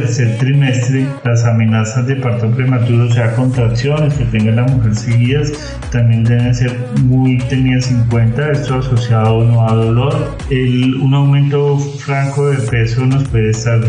Tercer 0.05 0.37
trimestre, 0.37 1.07
las 1.23 1.43
amenazas 1.45 2.05
de 2.05 2.15
parto 2.17 2.49
prematuro, 2.51 3.05
o 3.05 3.11
sea, 3.11 3.33
contracciones 3.33 4.13
que 4.13 4.25
tenga 4.25 4.51
la 4.51 4.63
mujer 4.63 4.95
seguidas, 4.95 5.51
también 5.91 6.23
deben 6.23 6.53
ser 6.53 6.77
muy 7.01 7.39
tenidas 7.49 7.89
en 7.89 8.03
cuenta, 8.05 8.51
esto 8.51 8.75
asociado 8.75 9.43
no 9.43 9.67
a 9.67 9.73
dolor. 9.73 10.37
El, 10.51 10.95
un 10.95 11.13
aumento 11.15 11.79
franco 11.79 12.51
de 12.51 12.57
peso 12.57 13.03
nos 13.05 13.23
puede 13.29 13.49
estar 13.49 13.81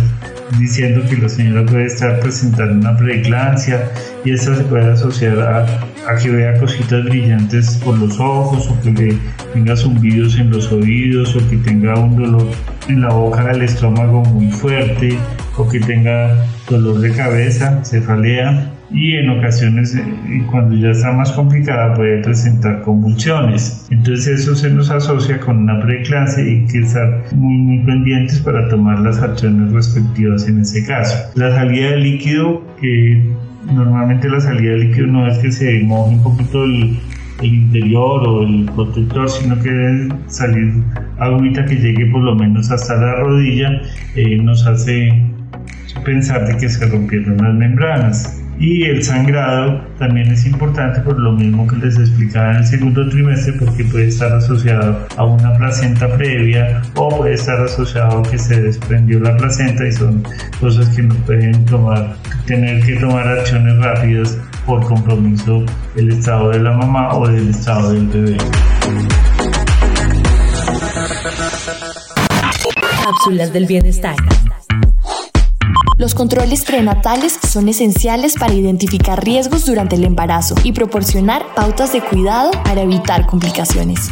diciendo 0.58 1.02
que 1.08 1.16
la 1.18 1.28
señora 1.28 1.66
puede 1.66 1.86
estar 1.86 2.18
presentando 2.20 2.88
una 2.88 2.96
preeclampsia 2.96 3.90
y 4.24 4.30
esta 4.30 4.54
se 4.54 4.62
puede 4.64 4.92
asociar 4.92 5.38
a, 5.40 6.16
que 6.22 6.30
vea 6.30 6.58
cositas 6.58 7.04
brillantes 7.04 7.78
por 7.84 7.98
los 7.98 8.18
ojos 8.20 8.70
o 8.70 8.80
que 8.80 8.92
le 8.92 9.18
tenga 9.52 9.76
zumbidos 9.76 10.38
en 10.38 10.50
los 10.50 10.72
oídos 10.72 11.36
o 11.36 11.46
que 11.50 11.56
tenga 11.58 11.98
un 11.98 12.16
dolor 12.16 12.46
en 12.88 13.02
la 13.02 13.12
boca 13.12 13.44
del 13.44 13.62
estómago 13.62 14.22
muy 14.24 14.50
fuerte 14.50 15.18
o 15.56 15.68
que 15.68 15.80
tenga 15.80 16.46
dolor 16.68 17.00
de 17.00 17.12
cabeza, 17.12 17.82
cefalea 17.84 18.72
y 18.90 19.16
en 19.16 19.30
ocasiones 19.30 19.94
eh, 19.94 20.42
cuando 20.50 20.76
ya 20.76 20.90
está 20.90 21.12
más 21.12 21.32
complicada 21.32 21.94
puede 21.94 22.22
presentar 22.22 22.82
convulsiones. 22.82 23.86
Entonces 23.90 24.40
eso 24.40 24.54
se 24.54 24.70
nos 24.70 24.90
asocia 24.90 25.40
con 25.40 25.58
una 25.58 25.80
preeclampsia 25.80 26.44
y 26.44 26.48
hay 26.48 26.66
que 26.66 26.78
estar 26.78 27.24
muy, 27.34 27.56
muy 27.56 27.78
pendientes 27.84 28.40
para 28.40 28.68
tomar 28.68 29.00
las 29.00 29.20
acciones 29.20 29.72
respectivas 29.72 30.46
en 30.48 30.60
ese 30.60 30.86
caso. 30.86 31.16
La 31.34 31.52
salida 31.52 31.90
de 31.90 31.96
líquido, 31.98 32.62
que 32.80 33.24
normalmente 33.72 34.28
la 34.28 34.40
salida 34.40 34.72
de 34.72 34.78
líquido 34.78 35.06
no 35.08 35.26
es 35.26 35.38
que 35.38 35.50
se 35.50 35.80
moje 35.82 36.14
un 36.14 36.22
poquito 36.22 36.64
el, 36.64 36.98
interior 37.42 38.26
o 38.26 38.44
el 38.44 38.64
protector, 38.74 39.28
sino 39.28 39.60
que 39.60 39.70
debe 39.70 40.08
salir 40.26 40.72
agüita 41.18 41.66
que 41.66 41.74
llegue 41.74 42.06
por 42.06 42.22
lo 42.22 42.34
menos 42.34 42.70
hasta 42.70 42.96
la 42.96 43.14
rodilla, 43.16 43.82
eh, 44.14 44.38
nos 44.38 44.66
hace 44.66 45.22
pensar 46.04 46.46
de 46.46 46.56
que 46.56 46.68
se 46.68 46.86
rompieron 46.86 47.36
las 47.38 47.54
membranas. 47.54 48.42
Y 48.58 48.84
el 48.84 49.04
sangrado 49.04 49.82
también 49.98 50.32
es 50.32 50.46
importante 50.46 51.00
por 51.00 51.18
lo 51.18 51.32
mismo 51.32 51.66
que 51.66 51.76
les 51.76 51.98
explicaba 51.98 52.52
en 52.52 52.56
el 52.58 52.66
segundo 52.66 53.06
trimestre 53.10 53.52
porque 53.54 53.84
puede 53.84 54.08
estar 54.08 54.32
asociado 54.32 55.06
a 55.16 55.24
una 55.24 55.54
placenta 55.58 56.08
previa 56.16 56.80
o 56.94 57.18
puede 57.18 57.34
estar 57.34 57.60
asociado 57.60 58.20
a 58.20 58.22
que 58.22 58.38
se 58.38 58.62
desprendió 58.62 59.20
la 59.20 59.36
placenta 59.36 59.86
y 59.86 59.92
son 59.92 60.22
cosas 60.58 60.88
que 60.96 61.02
nos 61.02 61.18
pueden 61.18 61.66
tomar, 61.66 62.16
tener 62.46 62.82
que 62.82 62.96
tomar 62.96 63.28
acciones 63.28 63.76
rápidas 63.76 64.38
por 64.64 64.82
compromiso 64.86 65.62
del 65.94 66.12
estado 66.12 66.48
de 66.50 66.60
la 66.60 66.72
mamá 66.72 67.14
o 67.14 67.28
del 67.28 67.50
estado 67.50 67.92
del 67.92 68.06
bebé. 68.06 68.36
Cápsulas 73.04 73.52
del 73.52 73.66
bienestar. 73.66 74.16
Los 75.98 76.14
controles 76.14 76.62
prenatales 76.64 77.38
son 77.50 77.70
esenciales 77.70 78.34
para 78.34 78.52
identificar 78.52 79.24
riesgos 79.24 79.64
durante 79.64 79.96
el 79.96 80.04
embarazo 80.04 80.54
y 80.62 80.72
proporcionar 80.72 81.54
pautas 81.54 81.94
de 81.94 82.02
cuidado 82.02 82.50
para 82.64 82.82
evitar 82.82 83.26
complicaciones. 83.26 84.10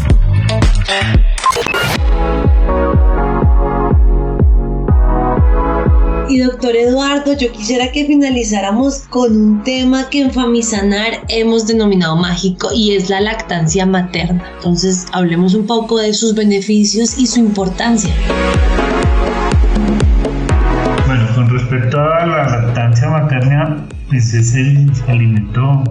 Y 6.30 6.38
doctor 6.38 6.74
Eduardo, 6.74 7.34
yo 7.34 7.52
quisiera 7.52 7.92
que 7.92 8.06
finalizáramos 8.06 9.00
con 9.10 9.36
un 9.36 9.62
tema 9.62 10.08
que 10.08 10.22
en 10.22 10.32
Famisanar 10.32 11.22
hemos 11.28 11.66
denominado 11.66 12.16
mágico 12.16 12.70
y 12.74 12.92
es 12.92 13.10
la 13.10 13.20
lactancia 13.20 13.84
materna. 13.84 14.42
Entonces, 14.56 15.04
hablemos 15.12 15.54
un 15.54 15.66
poco 15.66 15.98
de 15.98 16.14
sus 16.14 16.34
beneficios 16.34 17.18
y 17.18 17.26
su 17.26 17.40
importancia 17.40 18.10
pues 24.14 24.32
es 24.32 24.54
el 24.54 24.92
alimento 25.08 25.82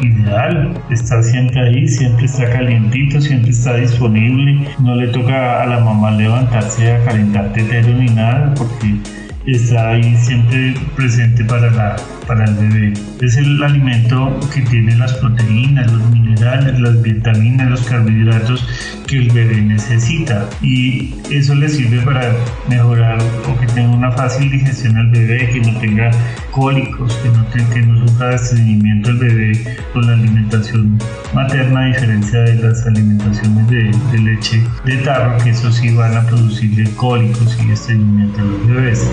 ideal, 0.00 0.72
está 0.88 1.20
siempre 1.20 1.60
ahí, 1.60 1.88
siempre 1.88 2.26
está 2.26 2.48
calientito, 2.48 3.20
siempre 3.20 3.50
está 3.50 3.74
disponible, 3.74 4.68
no 4.78 4.94
le 4.94 5.08
toca 5.08 5.64
a 5.64 5.66
la 5.66 5.80
mamá 5.80 6.12
levantarse 6.12 6.92
a 6.92 7.04
calentar 7.04 7.52
tetero 7.54 7.88
ni 7.88 8.06
nada, 8.06 8.54
porque 8.54 9.00
está 9.46 9.90
ahí 9.90 10.14
siempre 10.14 10.74
presente 10.94 11.44
para 11.44 11.72
la, 11.72 11.96
para 12.32 12.46
el 12.46 12.54
bebé. 12.54 12.92
Es 13.20 13.36
el 13.36 13.62
alimento 13.62 14.40
que 14.54 14.62
tiene 14.62 14.96
las 14.96 15.12
proteínas, 15.14 15.92
los 15.92 16.10
minerales, 16.10 16.80
las 16.80 17.02
vitaminas, 17.02 17.68
los 17.68 17.82
carbohidratos 17.82 18.66
que 19.06 19.18
el 19.18 19.30
bebé 19.32 19.60
necesita 19.60 20.48
y 20.62 21.14
eso 21.30 21.54
le 21.54 21.68
sirve 21.68 22.00
para 22.00 22.32
mejorar 22.70 23.18
o 23.20 23.60
que 23.60 23.66
tenga 23.66 23.94
una 23.94 24.10
fácil 24.12 24.50
digestión 24.50 24.96
al 24.96 25.10
bebé, 25.10 25.50
que 25.50 25.60
no 25.60 25.78
tenga 25.78 26.10
cólicos, 26.52 27.14
que 27.16 27.28
no, 27.28 27.44
tenga, 27.46 27.70
que 27.74 27.82
no 27.82 28.30
estreñimiento 28.30 29.10
el 29.10 29.18
bebé 29.18 29.76
con 29.92 30.06
la 30.06 30.14
alimentación 30.14 30.98
materna 31.34 31.80
a 31.80 31.86
diferencia 31.88 32.40
de 32.40 32.54
las 32.54 32.86
alimentaciones 32.86 33.68
de, 33.68 33.94
de 34.10 34.18
leche 34.18 34.64
de 34.86 34.96
tarro 34.98 35.36
que 35.44 35.50
eso 35.50 35.70
sí 35.70 35.94
van 35.94 36.16
a 36.16 36.22
producirle 36.26 36.90
cólicos 36.92 37.58
y 37.62 37.72
estreñimiento 37.72 38.40
a 38.40 38.44
los 38.44 38.66
bebés. 38.68 39.10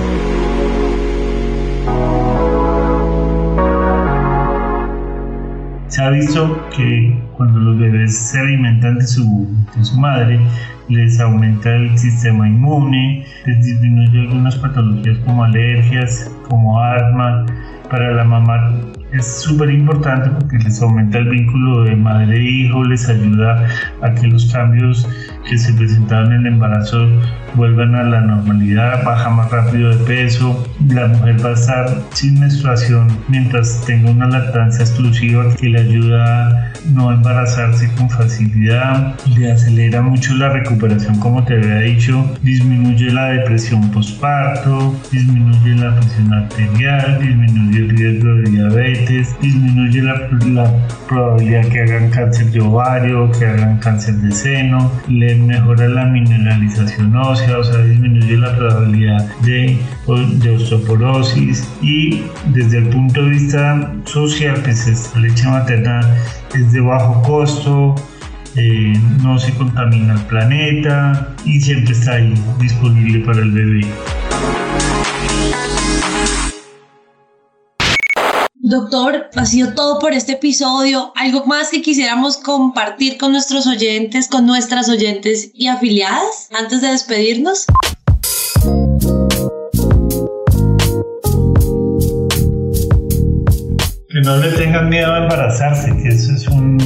Se 6.00 6.06
ha 6.06 6.12
visto 6.12 6.66
que 6.74 7.14
cuando 7.36 7.60
los 7.60 7.78
bebés 7.78 8.18
se 8.18 8.39
alimentan 8.39 9.00
de 9.00 9.06
su, 9.06 9.54
de 9.76 9.84
su 9.84 10.00
madre, 10.00 10.39
les 10.88 11.20
aumenta 11.20 11.76
el 11.76 11.97
sistema 12.00 12.47
inmune, 12.47 13.26
les 13.45 13.66
disminuye 13.66 14.22
algunas 14.22 14.56
patologías 14.56 15.18
como 15.26 15.43
alergias, 15.43 16.34
como 16.47 16.82
asma. 16.82 17.45
Para 17.89 18.14
la 18.14 18.24
mamá 18.24 18.72
es 19.12 19.41
súper 19.41 19.72
importante 19.72 20.30
porque 20.30 20.57
les 20.60 20.82
aumenta 20.82 21.18
el 21.18 21.30
vínculo 21.30 21.84
de 21.84 21.95
madre-hijo, 21.95 22.86
e 22.86 22.89
les 22.89 23.10
ayuda 23.10 23.68
a 24.01 24.14
que 24.14 24.28
los 24.28 24.51
cambios 24.51 25.07
que 25.47 25.57
se 25.57 25.74
presentaron 25.74 26.34
en 26.34 26.41
el 26.41 26.53
embarazo 26.53 27.07
vuelvan 27.55 27.95
a 27.95 28.03
la 28.03 28.22
normalidad, 28.22 29.03
baja 29.03 29.30
más 29.30 29.49
rápido 29.51 29.89
de 29.89 30.05
peso, 30.05 30.64
la 30.88 31.07
mujer 31.07 31.43
va 31.43 31.49
a 31.49 31.53
estar 31.53 32.01
sin 32.14 32.39
menstruación 32.39 33.07
mientras 33.28 33.84
tenga 33.86 34.12
una 34.12 34.28
lactancia 34.28 34.86
exclusiva 34.86 35.45
que 35.55 35.70
le 35.70 35.80
ayuda 35.80 36.47
a 36.47 36.74
no 36.93 37.12
embarazarse 37.12 37.91
con 37.97 38.10
facilidad, 38.10 39.16
le 39.38 39.51
acelera 39.51 40.01
mucho 40.01 40.36
la 40.36 40.49
recuperación 40.49 41.20
como 41.20 41.43
te 41.43 41.55
había 41.55 41.80
dicho, 41.80 42.32
disminuye 42.43 43.12
la 43.12 43.30
depresión 43.30 43.89
postparto, 43.91 44.95
disminuye 45.12 45.76
la 45.76 45.95
presión 45.95 46.34
arterial, 46.34 47.20
disminuye 47.20 47.80
el 47.80 47.89
riesgo 47.89 48.36
de 48.36 48.51
diabetes, 48.51 48.99
disminuye 49.41 50.02
la, 50.02 50.30
la 50.47 50.88
probabilidad 51.08 51.68
que 51.70 51.82
hagan 51.82 52.10
cáncer 52.10 52.52
de 52.52 52.62
ovario, 52.62 53.32
que 53.32 53.45
hagan 53.45 53.78
cáncer 53.80 54.16
de 54.16 54.32
seno, 54.32 54.91
le 55.08 55.36
mejora 55.36 55.88
la 55.88 56.06
mineralización 56.06 57.16
ósea, 57.16 57.58
o 57.58 57.64
sea, 57.64 57.78
disminuye 57.84 58.38
la 58.38 58.56
probabilidad 58.56 59.26
de, 59.41 59.78
de 60.41 60.56
osteoporosis 60.56 61.68
y 61.82 62.24
desde 62.54 62.80
el 62.80 62.89
punto 62.89 63.24
de 63.24 63.30
vista 63.30 63.93
social, 64.06 64.60
pues 64.64 65.16
leche 65.16 65.47
materna 65.47 66.02
es 66.54 66.72
de 66.72 66.82
bajo 66.82 67.22
costo, 67.24 67.95
eh, 68.56 68.93
no 69.22 69.38
se 69.38 69.54
contamina 69.54 70.14
el 70.14 70.22
planeta 70.22 71.36
y 71.45 71.62
siempre 71.62 71.93
está 71.93 72.14
ahí 72.14 72.34
disponible 72.60 73.20
para 73.20 73.39
el 73.39 73.52
bebé. 73.52 73.86
Doctor, 78.70 79.32
ha 79.36 79.45
sido 79.47 79.74
todo 79.74 79.97
por 79.97 80.13
este 80.13 80.34
episodio. 80.34 81.11
¿Algo 81.15 81.43
más 81.47 81.72
que 81.72 81.82
quisiéramos 81.82 82.38
compartir 82.38 83.17
con 83.17 83.32
nuestros 83.32 83.65
oyentes, 83.65 84.28
con 84.28 84.45
nuestras 84.45 84.89
oyentes 84.89 85.49
y 85.55 85.65
afiliadas 85.65 86.49
antes 86.55 86.80
de 86.84 86.89
despedirnos? 86.89 87.65
Que 94.07 94.22
no 94.22 94.38
le 94.38 94.51
tengan 94.51 94.88
miedo 94.88 95.15
a 95.15 95.24
embarazarse, 95.24 95.91
que 96.03 96.09
eso 96.09 96.32
es 96.32 96.47
un 96.49 96.78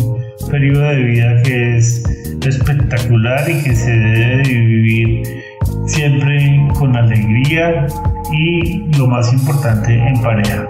periodo 0.50 0.84
de 0.84 1.04
vida 1.04 1.44
que 1.44 1.78
es 1.80 2.02
espectacular 2.48 3.50
y 3.50 3.62
que 3.62 3.76
se 3.76 3.92
debe 3.92 4.44
vivir 4.44 5.28
siempre 5.88 6.66
con 6.80 6.96
alegría 6.96 7.88
y 8.32 8.86
lo 8.98 9.08
más 9.08 9.34
importante 9.34 9.96
en 9.96 10.22
pareja. 10.22 10.66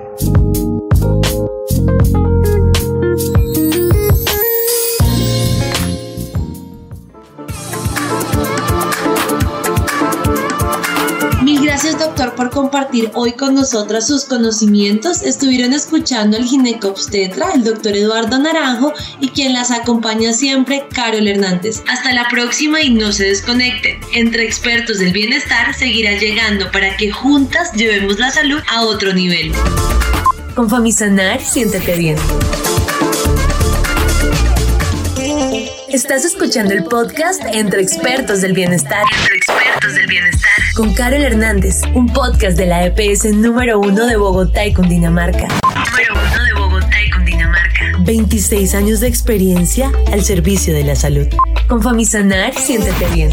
Gracias 11.73 11.97
doctor 11.99 12.35
por 12.35 12.51
compartir 12.51 13.09
hoy 13.15 13.33
con 13.33 13.55
nosotras 13.55 14.07
sus 14.07 14.25
conocimientos. 14.25 15.23
Estuvieron 15.23 15.73
escuchando 15.73 16.37
al 16.37 16.45
ginecobstetra, 16.45 17.51
el 17.55 17.63
doctor 17.63 17.97
Eduardo 17.97 18.37
Naranjo, 18.37 18.93
y 19.19 19.29
quien 19.29 19.53
las 19.53 19.71
acompaña 19.71 20.33
siempre, 20.33 20.85
Carol 20.93 21.27
Hernández. 21.27 21.81
Hasta 21.87 22.13
la 22.13 22.27
próxima 22.29 22.81
y 22.81 22.91
no 22.91 23.11
se 23.11 23.25
desconecten. 23.25 23.99
Entre 24.13 24.45
expertos 24.45 24.99
del 24.99 25.11
bienestar 25.13 25.73
seguirá 25.73 26.11
llegando 26.11 26.71
para 26.71 26.95
que 26.95 27.11
juntas 27.11 27.73
llevemos 27.73 28.19
la 28.19 28.29
salud 28.29 28.61
a 28.71 28.83
otro 28.83 29.11
nivel. 29.11 29.51
Con 30.55 30.69
Famisanar, 30.69 31.41
siéntete 31.41 31.95
bien. 31.95 32.15
Estás 35.89 36.25
escuchando 36.25 36.75
el 36.75 36.83
podcast 36.83 37.41
Entre 37.53 37.81
Expertos 37.81 38.41
del 38.41 38.53
Bienestar. 38.53 39.03
Entre 39.19 39.35
Expertos 39.35 39.95
del 39.95 40.05
Bienestar. 40.05 40.51
Con 40.75 40.93
Carol 40.93 41.23
Hernández, 41.23 41.81
un 41.95 42.07
podcast 42.07 42.55
de 42.55 42.67
la 42.67 42.85
EPS 42.85 43.33
número 43.33 43.79
uno 43.79 44.05
de 44.05 44.15
Bogotá 44.15 44.63
y 44.65 44.73
Cundinamarca. 44.73 45.47
Número 45.47 46.13
uno 46.13 46.43
de 46.43 46.53
Bogotá 46.53 47.01
y 47.03 47.09
Cundinamarca. 47.09 47.91
26 48.01 48.75
años 48.75 48.99
de 48.99 49.07
experiencia 49.07 49.91
al 50.11 50.23
servicio 50.23 50.73
de 50.75 50.83
la 50.83 50.95
salud. 50.95 51.27
Con 51.67 51.81
Famisanar, 51.81 52.53
siéntete 52.53 53.07
bien. 53.13 53.31